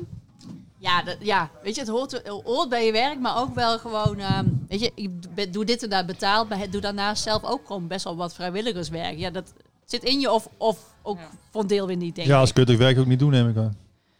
[0.77, 4.45] Ja, dat, ja, weet je, het hoort, bij je werk, maar ook wel gewoon, ehm,
[4.67, 7.87] weet je, ik be- doe dit en dat betaald, maar doe daarnaast zelf ook gewoon
[7.87, 9.17] best wel wat vrijwilligerswerk.
[9.17, 9.53] Ja, dat
[9.89, 11.59] zit in je of, of ook Ja.
[11.59, 13.49] een deel weer niet, denk Ja, als kun je het werk ook niet doen, neem
[13.49, 13.77] ik aan.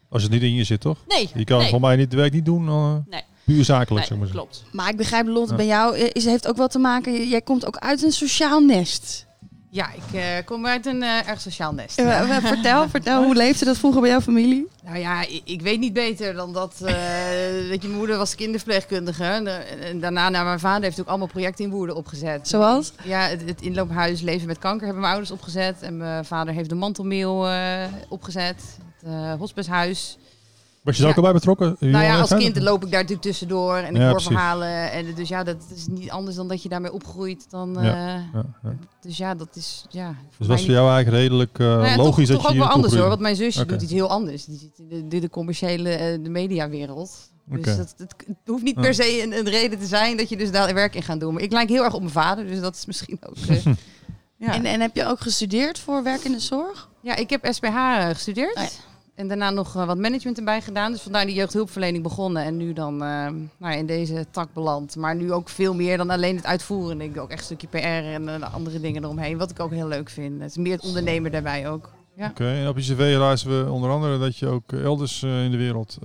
[0.08, 0.98] Als het niet in je zit, toch?
[1.08, 3.22] Nee, Je kan nee, voor mij niet, het werk niet doen, eh, Nee.
[3.44, 4.28] puur zakelijk, nee, zeg maar.
[4.28, 4.64] klopt.
[4.72, 5.56] Maar ik begrijp, Lotte, Ja.
[5.56, 7.28] bij jou eh, is, heeft ook wel te maken...
[7.28, 9.26] Jij komt ook uit een sociaal nest.
[9.72, 11.94] Ja, ik eh, kom uit een eh, erg sociaal nest.
[12.42, 14.68] Vertel, vertel, hoe leefde dat vroeger bij jouw familie?
[14.84, 16.94] Nou ja, ik, ik weet niet beter dan dat, eh,
[17.70, 19.24] dat je moeder was kinderverpleegkundige.
[19.24, 22.48] En, daarna, naar mijn vader heeft ook allemaal projecten in Woerden opgezet.
[22.48, 22.92] Zoals?
[23.02, 25.82] Ja, het, het inloophuis Leven met Kanker hebben mijn ouders opgezet.
[25.82, 27.48] En mijn vader heeft de mantelmeel
[28.08, 28.78] opgezet.
[29.00, 30.18] Het eh, hospicehuis.
[30.82, 31.20] Was je er ook Ja.
[31.22, 31.76] al bij betrokken?
[31.80, 33.76] Nou ja, als kind loop ik daar natuurlijk tussendoor.
[33.76, 34.28] En ik Ja, hoor precies.
[34.30, 34.92] verhalen.
[34.92, 37.50] En dus ja, dat is niet anders dan dat je daarmee opgroeit.
[37.50, 38.44] Dan, eh, Ja, ja.
[39.00, 39.84] Dus ja, dat is...
[39.90, 42.58] Ja, Dus was voor jou eigenlijk redelijk eh, Nou ja, logisch toch, dat toch je
[42.60, 44.44] ook wel anders hoor, want mijn zusje doet iets heel anders.
[44.44, 47.28] Die zit in de, de, de commerciële, eh, de mediawereld.
[47.44, 50.36] Dus dat, het, het hoeft niet per se een, een reden te zijn dat je
[50.36, 51.34] dus daar werk in gaat doen.
[51.34, 53.36] Maar ik lijk heel erg op mijn vader, dus dat is misschien ook...
[53.48, 53.64] eh,
[54.46, 54.54] ja.
[54.54, 56.88] En, en heb je ook gestudeerd voor werk in de zorg?
[57.02, 57.76] ja, ik heb SPH
[58.12, 58.56] gestudeerd.
[58.56, 58.68] Oh ja.
[59.20, 60.92] En daarna nog eh, wat management erbij gedaan.
[60.92, 62.44] Dus vandaar die jeugdhulpverlening begonnen.
[62.44, 62.98] En nu dan eh,
[63.58, 64.96] nou ja, in deze tak beland.
[64.96, 67.00] Maar nu ook veel meer dan alleen het uitvoeren.
[67.00, 69.38] Ik doe ook echt een stukje PR en eh, andere dingen eromheen.
[69.38, 70.40] Wat ik ook heel leuk vind.
[70.40, 71.90] Het is meer het ondernemer daarbij ook.
[72.18, 75.56] Oké, en op je cv luisteren we onder andere dat je ook elders in de
[75.56, 75.98] wereld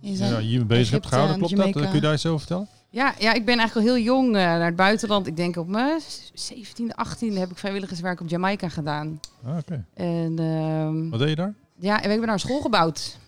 [0.00, 1.34] Je ja, hiermee bezig hebt gehouden.
[1.34, 1.84] en Klopt dat?
[1.84, 2.68] Kun je daar iets over vertellen?
[2.90, 5.26] Ja, ja, ik ben eigenlijk al heel jong naar het buitenland.
[5.26, 9.20] Ik denk op mijn 17e, 18e heb ik vrijwilligerswerk op Jamaica gedaan.
[9.44, 9.84] Ah, Oké.
[9.94, 11.54] En ehm, Wat deed je daar?
[11.78, 13.18] Ja, en we hebben een school gebouwd.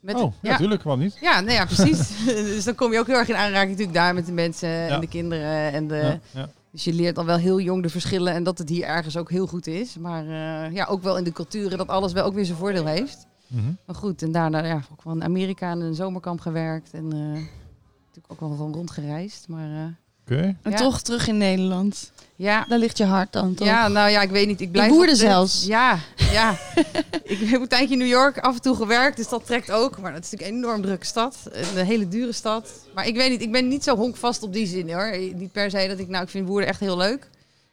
[0.00, 0.82] Met, oh, ja, natuurlijk.
[0.82, 1.18] Waarom niet?
[1.20, 2.24] ja, nee, ja, precies.
[2.54, 4.88] dus dan kom je ook heel erg in aanraking natuurlijk daar met de mensen Ja.
[4.88, 5.72] en de kinderen.
[5.72, 6.48] En de, Ja.
[6.70, 9.30] Dus je leert dan wel heel jong de verschillen en dat het hier ergens ook
[9.30, 9.96] heel goed is.
[9.98, 12.86] Maar eh, ja, ook wel in de culturen dat alles wel ook weer zijn voordeel
[12.86, 13.26] heeft.
[13.46, 13.72] Mhm.
[13.86, 16.90] Maar goed, en daarna ja, ook wel in Amerika in een zomerkamp gewerkt.
[16.92, 19.48] En eh, natuurlijk ook wel van rondgereisd.
[19.48, 19.84] Maar eh,
[20.30, 20.56] Oké.
[20.62, 20.76] En Ja.
[20.76, 22.10] toch terug in Nederland.
[22.36, 23.66] ja, Daar ligt je hart dan, toch?
[23.66, 24.60] Ja, nou ja, ik weet niet.
[24.60, 25.66] Ik blijf boerde altijd- zelfs.
[25.66, 25.98] Ja,
[26.32, 26.56] ja.
[27.24, 29.98] ik heb een tijdje in New York af en toe gewerkt, dus dat trekt ook.
[30.00, 31.36] Maar dat is natuurlijk een enorm drukke stad.
[31.76, 32.70] Een hele dure stad.
[32.94, 35.18] Maar ik weet niet, ik ben niet zo honkvast op die zin hoor.
[35.34, 37.28] Niet per se dat ik, nou, ik vind boeren echt heel leuk.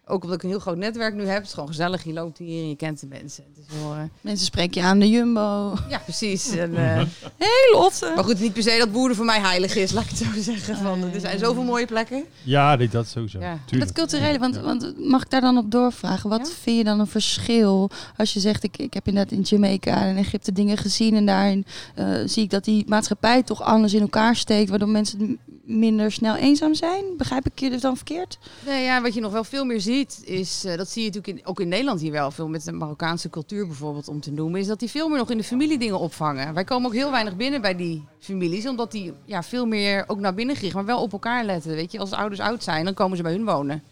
[0.05, 1.37] Ook omdat ik een heel groot netwerk nu heb.
[1.37, 2.03] Het is gewoon gezellig.
[2.03, 3.43] Je loopt hier en je kent de mensen.
[3.55, 5.73] Het is wel, eh, Mensen spreken je aan de Jumbo.
[5.89, 6.49] ja, precies.
[6.55, 6.95] En, eh,
[7.37, 8.11] Hey Lotte!
[8.15, 10.25] maar goed, niet per se dat boeren voor mij heilig is, laat ik het zo
[10.51, 10.77] zeggen.
[10.77, 12.23] Van, er zijn zoveel mooie plekken.
[12.43, 13.39] Ja, dit, dat sowieso.
[13.39, 13.57] Ja.
[13.77, 16.29] Dat culturele, want, want mag ik daar dan op doorvragen?
[16.29, 16.53] Wat Ja?
[16.61, 20.17] vind je dan een verschil als je zegt, ik, ik heb inderdaad in Jamaica en
[20.17, 24.35] Egypte dingen gezien en daarin eh, zie ik dat die maatschappij toch anders in elkaar
[24.35, 27.03] steekt, waardoor mensen minder snel eenzaam zijn?
[27.17, 28.37] Begrijp ik je dus dan verkeerd?
[28.65, 31.37] Nee, ja, wat je nog wel veel meer ziet, is, eh, dat zie je natuurlijk
[31.39, 34.59] in, ook in Nederland hier wel, veel met de Marokkaanse cultuur bijvoorbeeld om te noemen,
[34.59, 36.53] is dat die veel meer nog in de familie dingen opvangen.
[36.53, 40.19] Wij komen ook heel weinig binnen bij die families, omdat die ja, veel meer ook
[40.19, 41.75] naar binnen gericht, maar wel op elkaar letten.
[41.75, 43.83] Weet je, als de ouders oud zijn, dan komen ze bij hun wonen.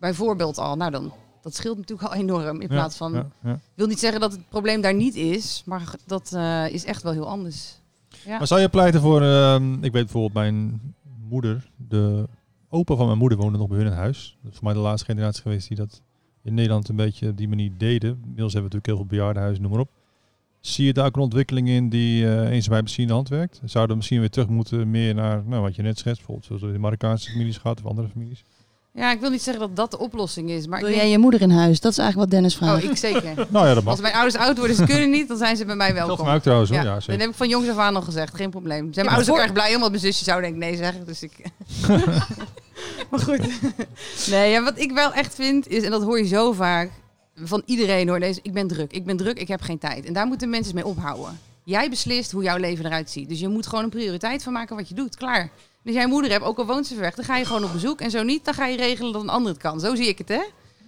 [0.00, 0.76] Bijvoorbeeld al.
[0.76, 1.12] Nou, dan,
[1.42, 2.54] dat scheelt natuurlijk al enorm.
[2.54, 3.52] In Ja, plaats van, ja, ja.
[3.52, 7.02] ik wil niet zeggen dat het probleem daar niet is, maar dat eh, is echt
[7.02, 7.76] wel heel anders.
[8.24, 8.38] Ja.
[8.38, 10.80] Maar zou je pleiten voor, ehm, ik weet bijvoorbeeld mijn
[11.28, 12.28] moeder, de
[12.68, 14.38] opa van mijn moeder woonde nog bij hun in huis.
[14.42, 16.02] Dat is voor mij de laatste generatie geweest die dat
[16.42, 18.10] in Nederland een beetje op die manier deden.
[18.10, 19.90] Inmiddels hebben we natuurlijk heel veel bejaardenhuizen, noem maar op.
[20.60, 23.60] Zie je daar ook een ontwikkeling in die uh, eenzaamheid misschien in de hand werkt?
[23.64, 26.72] Zouden we misschien weer terug moeten meer naar, nou, wat je net schetst, bijvoorbeeld zoals
[26.72, 28.44] de Marokkaanse families gaat of andere families?
[28.92, 31.16] Ja, ik wil niet zeggen dat dat de oplossing is, maar Wil ik jij denk,
[31.16, 31.80] je moeder in huis?
[31.80, 32.84] Dat is eigenlijk wat Dennis vraagt.
[32.84, 33.46] oh, ik zeker.
[33.50, 33.92] Nou ja, dat mag.
[33.92, 36.26] Als mijn ouders oud worden, ze kunnen niet, dan zijn ze bij mij welkom.
[36.26, 36.78] mij ook trouwens hoor.
[36.78, 38.92] Ja, Ja, dat heb ik van jongs af aan al gezegd, geen probleem.
[38.92, 40.76] Zijn mijn Ja, ouders ook erg blij om, want mijn zusje zou denk ik nee
[40.76, 41.06] zeggen.
[41.06, 41.32] Dus ik...
[43.10, 43.40] maar goed.
[44.30, 46.90] Nee, ja, wat ik wel echt vind is, en dat hoor je zo vaak
[47.44, 50.04] van iedereen hoor, deze, ik ben druk, ik ben druk, ik heb geen tijd.
[50.04, 51.38] En daar moeten mensen mee ophouden.
[51.64, 53.28] Jij beslist hoe jouw leven eruit ziet.
[53.28, 55.16] Dus je moet gewoon een prioriteit van maken wat je doet.
[55.16, 55.50] Klaar.
[55.88, 57.64] Dus jij een moeder hebt, ook al woont ze ver weg, dan ga je gewoon
[57.64, 58.00] op bezoek.
[58.00, 59.80] En zo niet, dan ga je regelen dat een ander het kan.
[59.80, 60.40] Zo zie ik het, hè?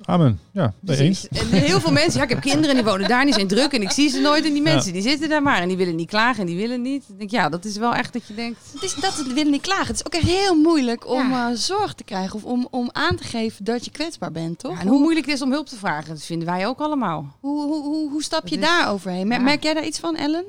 [0.05, 0.41] Amen.
[0.53, 1.29] Ja, eens.
[1.29, 3.83] En heel veel mensen, ja, ik heb kinderen die wonen daar, die zijn druk en
[3.83, 4.45] ik zie ze nooit.
[4.45, 4.73] En die Ja.
[4.73, 7.05] mensen, die zitten daar maar en die willen niet klagen en die willen niet.
[7.09, 9.51] Ik denk, ja, dat is wel echt dat je denkt, Het is dat we willen
[9.53, 9.87] niet klagen.
[9.87, 11.51] Het is ook echt heel moeilijk om Ja.
[11.51, 14.73] eh, zorg te krijgen of om, om aan te geven dat je kwetsbaar bent, toch?
[14.73, 17.37] ja, en hoe moeilijk het is om hulp te vragen, dat vinden wij ook allemaal.
[17.41, 19.29] Hoe, hoe, hoe, hoe stap je is- daar overheen?
[19.29, 19.45] Mer- Ja.
[19.45, 20.45] Merk jij daar iets van, Ellen?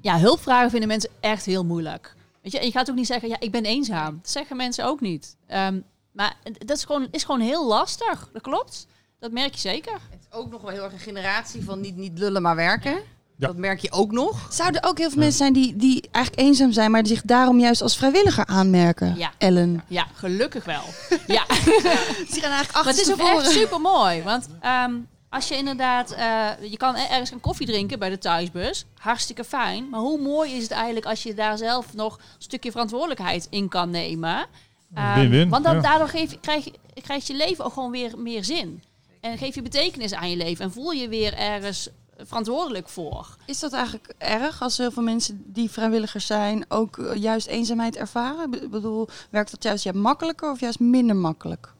[0.00, 2.14] Ja, hulpvragen vinden mensen echt heel moeilijk.
[2.42, 4.18] Weet je, en je gaat ook niet zeggen, ja, ik ben eenzaam.
[4.22, 5.36] Dat zeggen mensen ook niet.
[5.46, 5.80] Ehm,
[6.12, 8.28] maar dat is gewoon, is gewoon heel lastig.
[8.32, 8.86] Dat klopt.
[9.18, 9.92] Dat merk je zeker.
[9.92, 12.92] Het is ook nog wel heel erg een generatie van niet, niet lullen, maar werken.
[12.92, 13.46] Ja.
[13.46, 14.52] Dat merk je ook nog.
[14.52, 17.22] Zouden er ook heel veel mensen zijn die, die eigenlijk eenzaam zijn, maar die zich
[17.22, 19.16] daarom juist als vrijwilliger aanmerken?
[19.16, 19.32] Ja.
[19.38, 19.84] Ellen.
[19.88, 20.82] Ja, gelukkig wel.
[21.26, 24.22] ja, Die gaan eigenlijk maar het is ook echt super mooi.
[24.22, 24.94] Want ehm,
[25.32, 28.84] als je inderdaad, eh, je kan er- ergens een koffie drinken bij de thuisbus.
[28.98, 29.88] Hartstikke fijn.
[29.88, 33.68] Maar hoe mooi is het eigenlijk als je daar zelf nog een stukje verantwoordelijkheid in
[33.68, 34.46] kan nemen.
[34.94, 35.80] Ehm, Win-win, want dan, ja.
[35.80, 38.82] daardoor geef, krijg, je- krijgt je leven ook gewoon weer meer zin.
[39.20, 40.64] En geef je betekenis aan je leven.
[40.64, 43.36] En voel je weer ergens verantwoordelijk voor.
[43.46, 47.96] Is dat eigenlijk erg als heel veel mensen die vrijwilligers zijn ook eh, juist eenzaamheid
[47.96, 48.52] ervaren?
[48.62, 51.72] Ik bedoel, werkt dat juist ja, makkelijker of juist minder makkelijk?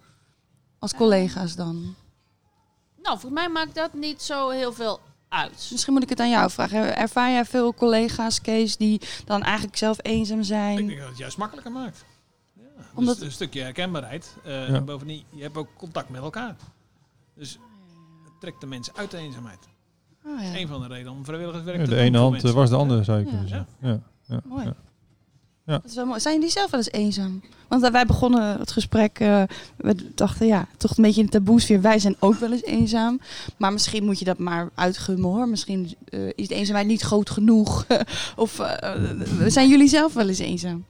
[0.79, 1.95] Als collega's dan?
[3.03, 5.69] Nou, voor mij maakt dat niet zo heel veel uit.
[5.71, 6.97] Misschien moet ik het aan jou vragen.
[6.97, 10.87] Ervaar jij veel collega's, Kees, die dan eigenlijk zelf eenzaam Ik zijn?
[10.87, 12.05] denk dat het juist makkelijker maakt.
[12.55, 12.63] Ja,
[12.95, 14.37] Omdat- dus een stukje herkenbaarheid.
[14.45, 14.75] eh, Ja.
[14.75, 16.57] En bovendien, je hebt ook contact met elkaar.
[17.35, 17.59] Dus
[18.25, 19.59] het trekt de mensen uit de eenzaamheid.
[20.25, 20.57] Oh, Dat is ja.
[20.59, 22.61] een van de redenen om vrijwilligerswerk Ja, te de doen ene voor hand eh, mensen.
[22.61, 23.31] was de andere, zou je Ja.
[23.31, 23.69] kunnen zeggen.
[23.79, 24.01] Ja.
[24.27, 24.41] Ja.
[24.45, 24.73] Mooi.
[25.67, 25.73] Ja.
[25.73, 26.21] Dat is wel mooi.
[26.21, 27.43] Zijn jullie zelf wel eens eenzaam?
[27.69, 29.43] Want eh, wij begonnen het gesprek, eh,
[29.77, 31.81] we dachten ja, toch een beetje in de taboesfeer.
[31.81, 33.21] Wij zijn ook wel eens eenzaam.
[33.57, 35.49] Maar misschien moet je dat maar uitgummen hoor.
[35.49, 37.87] Misschien eh, is de eenzaamheid niet groot genoeg.
[38.37, 38.61] of
[39.47, 40.85] zijn jullie zelf wel eens eenzaam?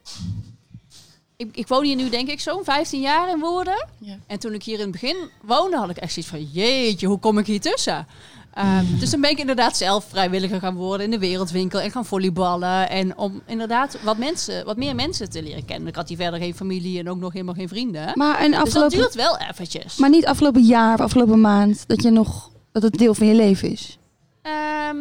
[1.36, 3.86] Ik, ik woon hier nu denk ik zo'n 15 jaar in Woerden.
[3.98, 4.18] Ja.
[4.26, 6.44] En toen ik hier in het begin woonde, had ik echt zoiets van...
[6.44, 8.06] Jeetje, hoe kom ik hier tussen?
[8.52, 12.04] Ehm, Dus toen ben ik inderdaad zelf vrijwilliger gaan worden in de wereldwinkel en gaan
[12.04, 12.90] volleyballen.
[12.90, 15.88] En om inderdaad wat, mensen, wat meer mensen te leren kennen.
[15.88, 18.12] Ik had hier verder geen familie en ook nog helemaal geen vrienden.
[18.14, 19.96] Maar, en dus dat afgelopen, duurt wel eventjes.
[19.96, 23.34] maar niet afgelopen jaar of afgelopen maand dat je nog Dat het deel van je
[23.34, 23.98] leven is?
[24.42, 24.96] Ehm,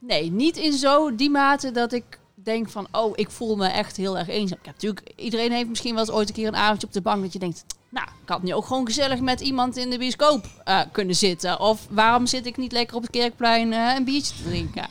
[0.00, 3.96] nee, niet in zo die mate dat ik denk van, oh, ik voel me echt
[3.96, 4.58] heel erg eenzaam.
[4.62, 7.22] Ja, natuurlijk, iedereen heeft misschien wel eens ooit een keer een avondje op de bank
[7.22, 10.46] dat je denkt, nou, ik had nu ook gewoon gezellig met iemand in de bioscoop
[10.64, 11.60] eh, kunnen zitten.
[11.60, 14.88] Of waarom zit ik niet lekker op het kerkplein eh, een biertje te drinken?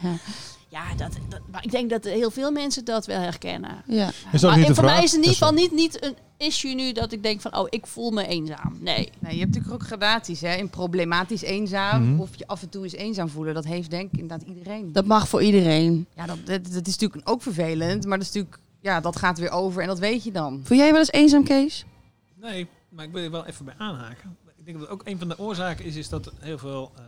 [0.73, 0.95] Ja.
[0.97, 3.83] Dat, dat, maar ik denk dat heel veel mensen dat wel herkennen.
[3.87, 4.07] Ja.
[4.31, 4.95] Is dat maar niet de voor vraag?
[4.95, 7.41] mij is het in ieder Ja, geval niet, niet een issue nu dat ik denk
[7.41, 8.77] van, oh, ik voel me eenzaam.
[8.79, 9.09] Nee.
[9.19, 10.55] Nee, je hebt natuurlijk ook gradaties, hè?
[10.55, 12.19] In problematisch eenzaam Mhm.
[12.21, 13.53] of je af en toe eens eenzaam voelen.
[13.53, 14.91] Dat heeft denk ik inderdaad iedereen.
[14.93, 16.07] Dat mag voor iedereen.
[16.15, 19.39] Ja, dat, dat, dat is natuurlijk ook vervelend, maar dat is natuurlijk, ja, dat gaat
[19.39, 20.61] weer over en dat weet je dan.
[20.63, 21.85] Voel jij wel eens eenzaam, Kees?
[22.41, 24.37] Nee, maar ik wil er wel even bij aanhaken.
[24.57, 27.01] Ik denk dat ook een van de oorzaken is, is dat heel veel eh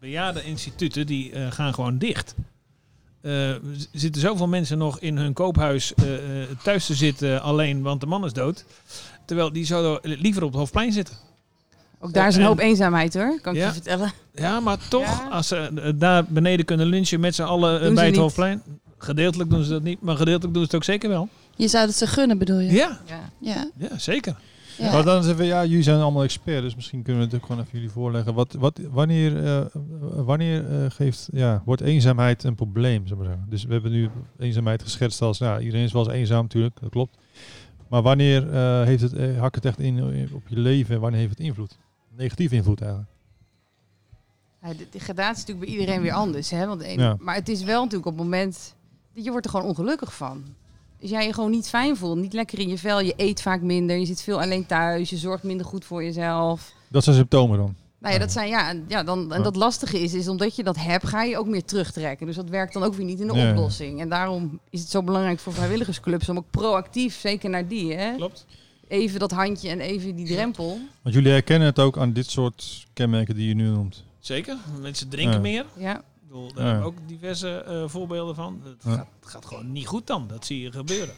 [0.00, 2.34] bejaarde instituten die eh, gaan gewoon dicht.
[3.22, 3.60] Eh, er
[3.92, 8.06] zitten zoveel mensen nog in hun koophuis eh, eh, thuis te zitten alleen, want de
[8.06, 8.64] man is dood.
[9.24, 11.14] Terwijl die zouden liever op het Hoofdplein zitten.
[12.00, 13.66] Ook daar is een En- hoop eenzaamheid hoor, kan ik Ja.
[13.66, 14.12] je vertellen.
[14.34, 15.28] Ja, maar toch, Ja.
[15.30, 18.20] als ze daar beneden kunnen lunchen met z'n allen bij het niet.
[18.20, 18.62] Hoofdplein.
[18.98, 21.28] Gedeeltelijk doen ze dat niet, maar gedeeltelijk doen ze het ook zeker wel.
[21.56, 22.70] Je zou het ze gunnen, bedoel je?
[22.72, 23.30] Ja, Ja.
[23.38, 23.70] Ja.
[23.88, 24.36] ja zeker.
[24.78, 24.92] Ja.
[24.92, 27.46] Maar dan is even, ja, jullie zijn allemaal experts, dus misschien kunnen we het ook
[27.46, 28.34] gewoon even jullie voorleggen.
[28.34, 29.64] Wat, wat, wanneer eh,
[30.00, 33.46] wanneer eh, geeft, ja, wordt eenzaamheid een probleem, zeg maar zeggen?
[33.48, 36.90] Dus we hebben nu eenzaamheid geschetst als, nou, iedereen is wel eens eenzaam natuurlijk, dat
[36.90, 37.16] klopt.
[37.88, 41.38] Maar wanneer eh, heeft het, hakt het echt in op je leven en wanneer heeft
[41.38, 41.78] het invloed?
[42.16, 43.10] Negatieve invloed eigenlijk.
[44.62, 46.50] Ja, de, de gradatie is natuurlijk bij iedereen weer anders.
[46.50, 46.66] Hè?
[46.66, 47.16] Want Ja.
[47.18, 48.74] Maar het is wel natuurlijk op het moment
[49.14, 50.44] dat je wordt er gewoon ongelukkig van.
[51.02, 53.60] Als jij je gewoon niet fijn voelt, niet lekker in je vel, je eet vaak
[53.62, 56.72] minder, je zit veel alleen thuis, je zorgt minder goed voor jezelf.
[56.88, 57.74] Dat zijn symptomen dan.
[57.98, 60.62] Nou ja, dat zijn ja, en- ja dan, en dat lastige is, is omdat je
[60.62, 62.26] dat hebt, ga je ook meer terugtrekken.
[62.26, 63.50] Dus dat werkt dan ook weer niet in de Ja.
[63.50, 64.00] oplossing.
[64.00, 68.14] En daarom is het zo belangrijk voor vrijwilligersclubs om ook proactief, zeker naar die, hè,
[68.16, 68.46] Klopt.
[68.88, 70.78] even dat handje en even die drempel.
[71.02, 74.04] Want jullie herkennen het ook aan dit soort kenmerken die je nu noemt.
[74.20, 74.56] Zeker.
[74.80, 75.40] Mensen drinken Ja.
[75.40, 75.66] meer.
[75.76, 76.02] Ja.
[76.32, 76.70] Bedoel, daar Ja.
[76.72, 78.60] hebben we ook diverse eh, voorbeelden van.
[78.64, 78.90] Het Ja.
[78.94, 80.26] gaat, het gaat gewoon niet goed dan.
[80.28, 81.14] Dat zie je gebeuren.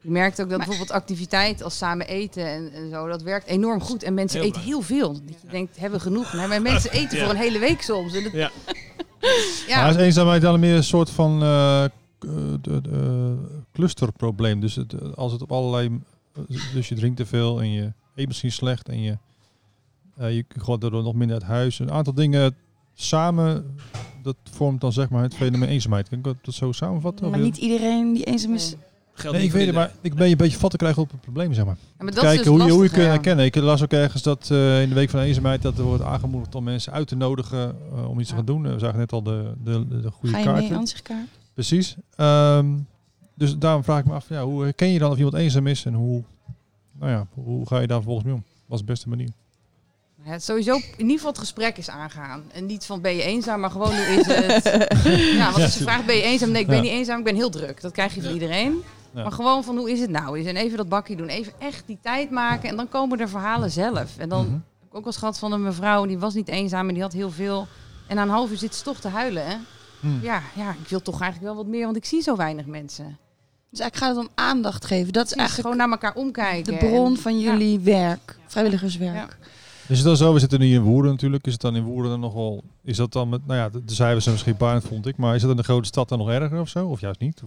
[0.00, 3.46] Je merkt ook dat Maar- bijvoorbeeld activiteit als samen eten en, en zo, dat werkt
[3.46, 4.02] enorm goed.
[4.02, 5.12] En mensen Heel eten heel veel.
[5.12, 6.32] Dat je denkt, hebben we genoeg?
[6.32, 7.24] Nee, maar mensen eten Ja.
[7.24, 8.14] voor een hele week soms.
[8.14, 8.50] En dat- Ja.
[9.68, 9.80] ja.
[9.82, 14.60] Maar is eenzaamheid dan meer een soort van k- de- de, eh, clusterprobleem?
[14.60, 16.00] Dus het, als het op allerlei...
[16.74, 19.18] Dus je drinkt te veel en je eet misschien slecht en je,
[20.16, 21.78] eh, je gaat daardoor nog minder uit huis.
[21.78, 22.56] Een aantal dingen
[22.94, 23.76] samen,
[24.22, 26.08] dat vormt dan zeg maar het fenomeen eenzaamheid.
[26.08, 27.30] Kan ik dat- zo samenvatten?
[27.30, 28.70] Maar niet iedereen die eenzaam is.
[28.70, 28.78] Nee.
[29.14, 31.02] Geldt Nee, niet ik weet het, maar ik ben je een beetje vat te krijgen
[31.02, 31.76] op het probleem, zeg maar.
[31.98, 33.44] Ja, maar dat Kijken is dus hoe, je, hoe je kunt herkennen.
[33.44, 36.02] Ik las ook ergens dat eh, in de week van de eenzaamheid dat er wordt
[36.02, 38.62] aangemoedigd om mensen uit te nodigen eh, om iets te gaan doen.
[38.62, 41.26] We zagen net al de, de, de, de goede Ga je mee?
[41.54, 41.96] Precies.
[42.16, 42.66] Ehm,
[43.34, 45.84] dus daarom vraag ik me af, ja, hoe herken je dan of iemand eenzaam is
[45.84, 46.22] en hoe,
[46.98, 48.42] nou ja, hoe ga je daar vervolgens mee om?
[48.66, 49.28] Wat is de beste manier?
[50.24, 52.42] Ja, sowieso in ieder geval het gesprek is aangaan.
[52.52, 54.64] En niet van ben je eenzaam, maar gewoon hoe is het?
[55.38, 56.50] ja, want als je vraagt ben je eenzaam?
[56.50, 56.82] Nee, ik ben Ja.
[56.82, 57.80] niet eenzaam, ik ben heel druk.
[57.80, 58.34] Dat krijg je van Ja.
[58.34, 58.82] iedereen.
[59.14, 59.22] Ja.
[59.22, 60.38] Maar gewoon van hoe is het nou?
[60.40, 61.28] Is en even dat bakje doen.
[61.28, 62.68] Even echt die tijd maken.
[62.68, 64.18] En dan komen er verhalen zelf.
[64.18, 64.52] En dan Mhm.
[64.52, 67.02] heb ik ook wel eens gehad van een mevrouw, die was niet eenzaam en die
[67.02, 67.66] had heel veel.
[68.06, 69.46] En na een half uur zit ze toch te huilen.
[69.46, 69.54] Hè?
[70.00, 70.18] Hmm.
[70.22, 73.18] Ja, ja, ik wil toch eigenlijk wel wat meer, want ik zie zo weinig mensen.
[73.70, 75.12] Dus eigenlijk gaat het om aandacht geven.
[75.12, 76.72] Dat is Precies, eigenlijk gewoon naar elkaar omkijken.
[76.72, 77.50] de bron En- van ja.
[77.52, 79.36] jullie werk, vrijwilligerswerk.
[79.88, 82.10] Is het dan zo, we zitten nu in Woerden natuurlijk, is het dan in Woerden
[82.10, 84.84] dan nog wel, is dat dan met, nou ja, de, de cijfers zijn misschien barend
[84.84, 86.86] vond ik, maar is het in de grote stad dan nog erger of zo?
[86.86, 87.42] Of juist niet?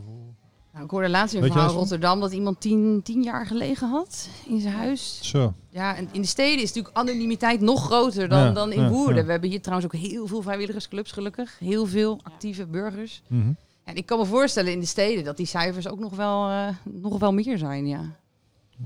[0.74, 4.30] Nou, ik hoorde laatst verhaal in eens Rotterdam dat iemand tien, tien jaar gelegen had
[4.48, 5.20] in zijn huis.
[5.22, 5.54] Zo.
[5.70, 8.90] Ja, en in de steden is natuurlijk anonimiteit nog groter dan, Ja, dan in ja,
[8.90, 9.16] Woerden.
[9.16, 9.26] ja.
[9.26, 11.60] We hebben hier trouwens ook heel veel vrijwilligersclubs gelukkig.
[11.60, 13.22] Heel veel actieve burgers.
[13.28, 13.52] Mhm.
[13.84, 16.68] En ik kan me voorstellen in de steden dat die cijfers ook nog wel, eh,
[16.84, 18.02] nog wel meer zijn, ja.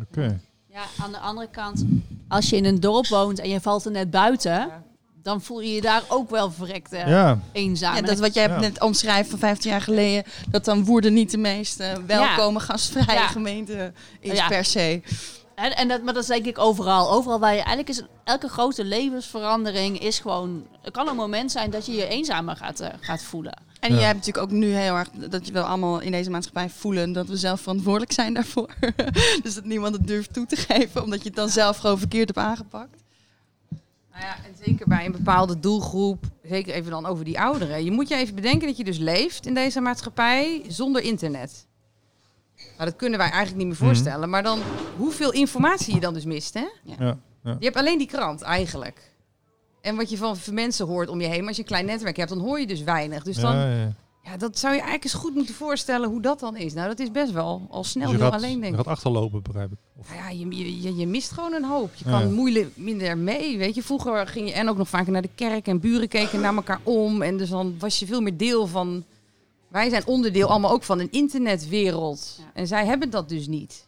[0.02, 0.40] Oké.
[0.68, 1.86] Ja, aan de andere kant,
[2.32, 4.70] als je in een dorp woont en je valt er net buiten,
[5.24, 7.92] dan voel je je daar ook wel verrekt eh, Ja, eenzaam.
[7.94, 8.60] Ja, En dat wat jij Ja.
[8.60, 13.20] net omschrijft van 15 jaar geleden, dat dan Woerden niet de meest eh, welkome gastvrije
[13.20, 13.28] Ja.
[13.28, 14.48] gemeente is Ja.
[14.48, 15.02] per se.
[15.56, 17.12] En, en dat, maar dat is denk ik overal.
[17.12, 20.68] Overal waar je eigenlijk is elke grote levensverandering is gewoon.
[20.84, 23.58] Er kan een moment zijn dat je je eenzamer gaat, eh, gaat voelen.
[23.82, 23.98] En Ja.
[23.98, 27.12] jij hebt natuurlijk ook nu heel erg dat je wel allemaal in deze maatschappij voelen
[27.12, 28.70] dat we zelf verantwoordelijk zijn daarvoor.
[29.44, 32.28] dus dat niemand het durft toe te geven, omdat je het dan zelf gewoon verkeerd
[32.36, 33.04] hebt aangepakt.
[34.12, 37.84] Nou ja, en zeker bij een bepaalde doelgroep, zeker even dan over die ouderen.
[37.84, 41.66] Je moet je even bedenken dat je dus leeft in deze maatschappij zonder internet.
[42.58, 44.30] Nou, dat kunnen wij eigenlijk niet meer voorstellen.
[44.30, 44.60] Maar dan
[44.98, 46.66] hoeveel informatie je dan dus mist, hè?
[46.84, 47.18] ja.
[47.44, 49.11] Je hebt alleen die krant eigenlijk.
[49.82, 51.40] En wat je van mensen hoort om je heen.
[51.40, 53.24] Maar als je een klein netwerk hebt, dan hoor je dus weinig.
[53.24, 53.94] Dus dan, ja, ja.
[54.24, 56.74] Ja, dat zou je eigenlijk eens goed moeten voorstellen hoe dat dan is.
[56.74, 58.78] Nou, dat is best wel al snel Dus je heel gaat, alleen, je denk ik.
[58.78, 59.78] gaat achterlopen, begrijp ik.
[60.00, 61.94] Of, Nou ja, je, je, je mist gewoon een hoop.
[61.96, 62.20] Je Ja.
[62.20, 63.84] kan moeilijk minder mee, weet je.
[63.84, 66.80] Vroeger ging je en ook nog vaker naar de kerk en buren keken naar elkaar
[66.84, 67.22] om.
[67.22, 69.04] En dus dan was je veel meer deel van...
[69.68, 72.36] Wij zijn onderdeel allemaal ook van een internetwereld.
[72.40, 72.44] Ja.
[72.54, 73.88] En zij hebben dat dus niet.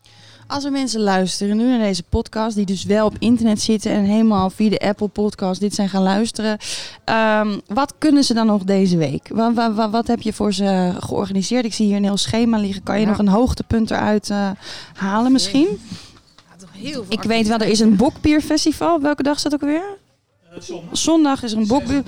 [0.53, 4.03] Als er mensen luisteren nu naar deze podcast, die dus wel op internet zitten en
[4.03, 6.57] helemaal via de Apple Podcast dit zijn gaan luisteren,
[7.03, 9.27] ehm, wat kunnen ze dan nog deze week?
[9.31, 11.65] Wat, wat, wat heb je voor ze georganiseerd?
[11.65, 12.83] Ik zie hier een heel schema liggen.
[12.83, 13.07] Kan je Ja.
[13.07, 14.49] nog een hoogtepunt eruit eh,
[14.93, 15.67] halen misschien?
[16.35, 19.01] Ja, toch heel veel Ik weet wel, er is een bokbierfestival.
[19.01, 19.97] Welke dag is dat ook weer?
[20.91, 22.03] Zondag is er een bokbier.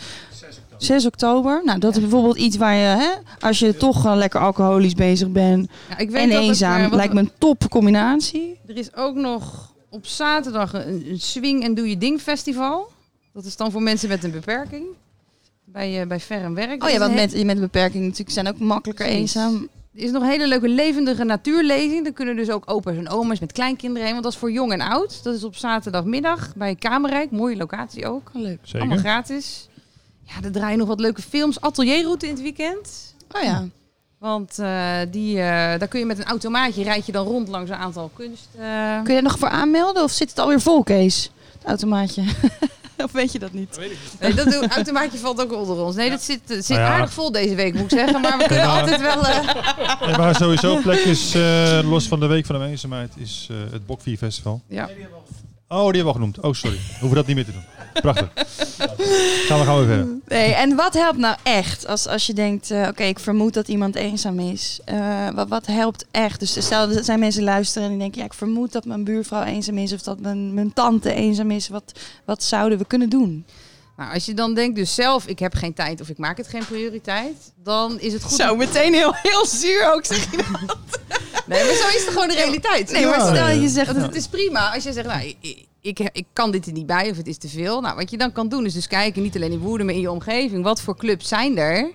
[0.78, 1.61] 6 oktober.
[1.65, 3.09] Nou, dat is bijvoorbeeld iets waar je, hè,
[3.39, 6.88] als je toch eh, lekker alcoholisch bezig bent Ja, ik weet en dat eenzaam, eh,
[6.88, 8.59] wat- lijkt me een top combinatie.
[8.67, 12.88] Er is ook nog op zaterdag een, een Swing en Doe Je Ding festival.
[13.34, 14.84] Dat is dan voor mensen met een beperking.
[15.63, 16.84] Bij, eh bij Ver en Werk.
[16.84, 19.21] Oh ja, want mensen met een beperking natuurlijk zijn ook makkelijker Precies.
[19.36, 19.67] eenzaam.
[19.95, 22.03] Er is nog een hele leuke levendige natuurlezing.
[22.03, 24.11] Daar kunnen dus ook opa's en oma's met kleinkinderen heen.
[24.11, 25.23] Want dat is voor jong en oud.
[25.23, 27.32] Dat is op zaterdagmiddag bij Kamerrijk.
[27.32, 28.30] Mooie locatie ook.
[28.34, 28.59] Leuk.
[28.73, 29.09] Allemaal zeker.
[29.11, 29.67] gratis.
[30.26, 31.61] Ja, er draaien nog wat leuke films.
[31.61, 33.13] Atelierroute in het weekend.
[33.32, 33.67] Oh ja.
[34.19, 35.45] Want eh, die, eh,
[35.80, 38.47] daar kun je met een automaatje rijd je dan rond langs een aantal kunst.
[38.59, 41.32] eh, Kun je er nog voor aanmelden of zit het alweer vol, Kees?
[41.57, 42.23] Het automaatje.
[43.05, 43.80] of weet je dat niet?
[44.19, 45.95] Nee, dat automaatje valt ook onder ons.
[45.95, 46.93] Nee, dat zit, het zit Nou ja.
[46.95, 48.21] aardig vol deze week, moet ik zeggen.
[48.21, 48.80] Maar we kunnen Ja.
[48.80, 49.26] altijd wel...
[49.26, 49.55] eh,
[50.09, 53.57] En waar sowieso plek is, eh, los van de Week van de Eenzaamheid, is eh,
[53.71, 54.61] het Bokvier Festival.
[54.67, 54.89] ja.
[55.68, 56.39] Oh, die hebben we al genoemd.
[56.39, 56.78] Oh, sorry.
[56.78, 57.63] Hoeven we dat niet meer te doen.
[58.01, 58.30] Prachtig.
[59.47, 60.07] Gaan we gaan we verder.
[60.28, 63.68] Nee, en wat helpt nou echt als, als je denkt, eh, oké, ik vermoed dat
[63.68, 64.80] iemand eenzaam is.
[64.86, 66.39] Eh, wat, wat helpt echt?
[66.39, 69.43] Dus stel er zijn mensen luisteren en die denken, ja, ik vermoed dat mijn buurvrouw
[69.43, 71.68] eenzaam is of dat mijn, mijn tante eenzaam is.
[71.68, 73.45] Wat, wat zouden we kunnen doen?
[73.97, 76.47] Nou, als je dan denkt dus zelf, ik heb geen tijd of ik maak het
[76.47, 78.38] geen prioriteit, dan is het goed.
[78.38, 80.05] Zo, meteen heel, heel zuur ook.
[80.05, 80.43] Zeg je.
[81.48, 82.91] Nee, maar zo is het gewoon de realiteit.
[82.91, 86.00] Nee, maar stel je zegt, Want het is prima als je zegt, nou, ik, ik,
[86.00, 87.82] ik kan dit er niet bij of het is te veel.
[87.82, 90.02] Nou, wat je dan kan doen is dus kijken, niet alleen in Woerden, maar in
[90.02, 90.64] je omgeving.
[90.64, 91.91] Wat voor clubs zijn er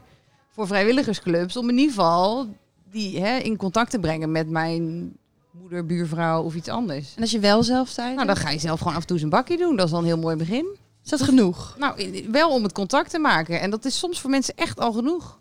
[0.55, 2.49] voor vrijwilligersclubs om in ieder geval
[2.91, 5.13] die hè, in contact te brengen met mijn
[5.51, 7.13] moeder, buurvrouw of iets anders.
[7.17, 9.17] en als je wel zelf tijd Nou, dan ga je zelf gewoon af en toe
[9.17, 9.77] eens een bakje doen.
[9.77, 10.67] Dat is dan een heel mooi begin.
[11.05, 11.75] is dat genoeg?
[11.79, 13.61] Nou, wel om het contact te maken.
[13.61, 15.40] En dat is soms voor mensen echt al genoeg.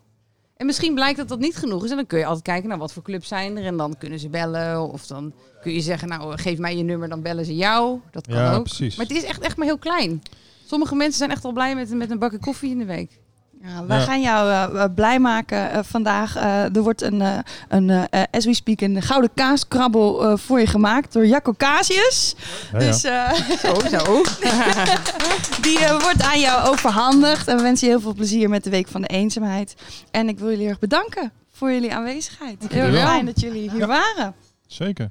[0.60, 1.90] En misschien blijkt dat dat niet genoeg is.
[1.90, 3.64] En dan kun je altijd kijken naar wat voor clubs zijn er.
[3.64, 4.92] En dan kunnen ze bellen.
[4.92, 5.32] Of dan
[5.62, 8.00] kun je zeggen, nou geef mij je nummer, dan bellen ze jou.
[8.10, 8.62] Dat kan Ja, ook.
[8.64, 8.96] precies.
[8.96, 10.22] Maar het is echt, echt maar heel klein.
[10.66, 13.19] Sommige mensen zijn echt al blij met, met een bakje koffie in de week.
[13.64, 14.04] Ja, wij Ja.
[14.04, 16.36] gaan jou eh, eh, blij maken eh, vandaag.
[16.36, 17.38] Eh, er wordt een, eh,
[17.68, 22.34] een as we speak, een gouden kaaskrabbel voor je gemaakt door Jacco Casius.
[22.72, 22.86] Ja, ja.
[22.86, 24.22] Dus eh, Zo, zo.
[25.66, 27.48] die wordt aan jou overhandigd.
[27.48, 29.74] En we wensen je heel veel plezier met de Week van de Eenzaamheid.
[30.10, 32.64] En ik wil jullie heel erg bedanken voor jullie aanwezigheid.
[32.72, 33.86] Heel fijn dat jullie hier Ja.
[33.86, 34.34] waren.
[34.66, 35.10] Zeker.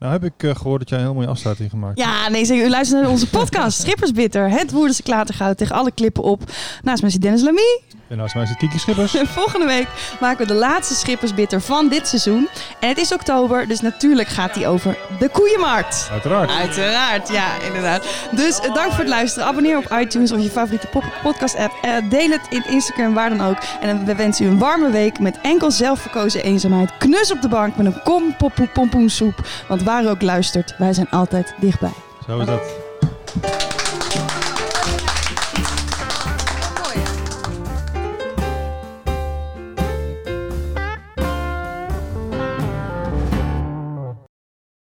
[0.00, 2.10] Nou heb ik eh, gehoord dat jij een heel mooie afsluiting gemaakt hebt.
[2.10, 2.66] Ja, nee, zeker.
[2.66, 4.50] U luistert naar onze podcast Schippersbitter.
[4.50, 6.42] Het Woerdense klatergoud tegen alle klippen op.
[6.82, 7.80] Naast mij zit Dennis Lamy.
[8.08, 9.14] En naast mij zit Kiki Schippers.
[9.16, 9.86] En volgende week
[10.20, 12.48] maken we de laatste schippersbitter van dit seizoen.
[12.80, 16.08] En het is oktober, dus natuurlijk gaat die over de koeienmarkt.
[16.12, 16.50] Uiteraard.
[16.50, 18.04] Uiteraard, ja, inderdaad.
[18.30, 19.48] Dus eh, dank voor het luisteren.
[19.48, 20.88] Abonneer op iTunes of je favoriete
[21.22, 21.72] podcast-app.
[21.82, 23.58] Eh, deel het in Instagram, waar dan ook.
[23.80, 26.90] En we wensen u een warme week met enkel zelfverkozen eenzaamheid.
[26.98, 28.36] Knus op de bank met een kom
[28.72, 29.46] pompoensoep.
[29.68, 31.92] Want waar ook luistert, wij zijn altijd dichtbij.
[32.26, 33.79] Zo is dat.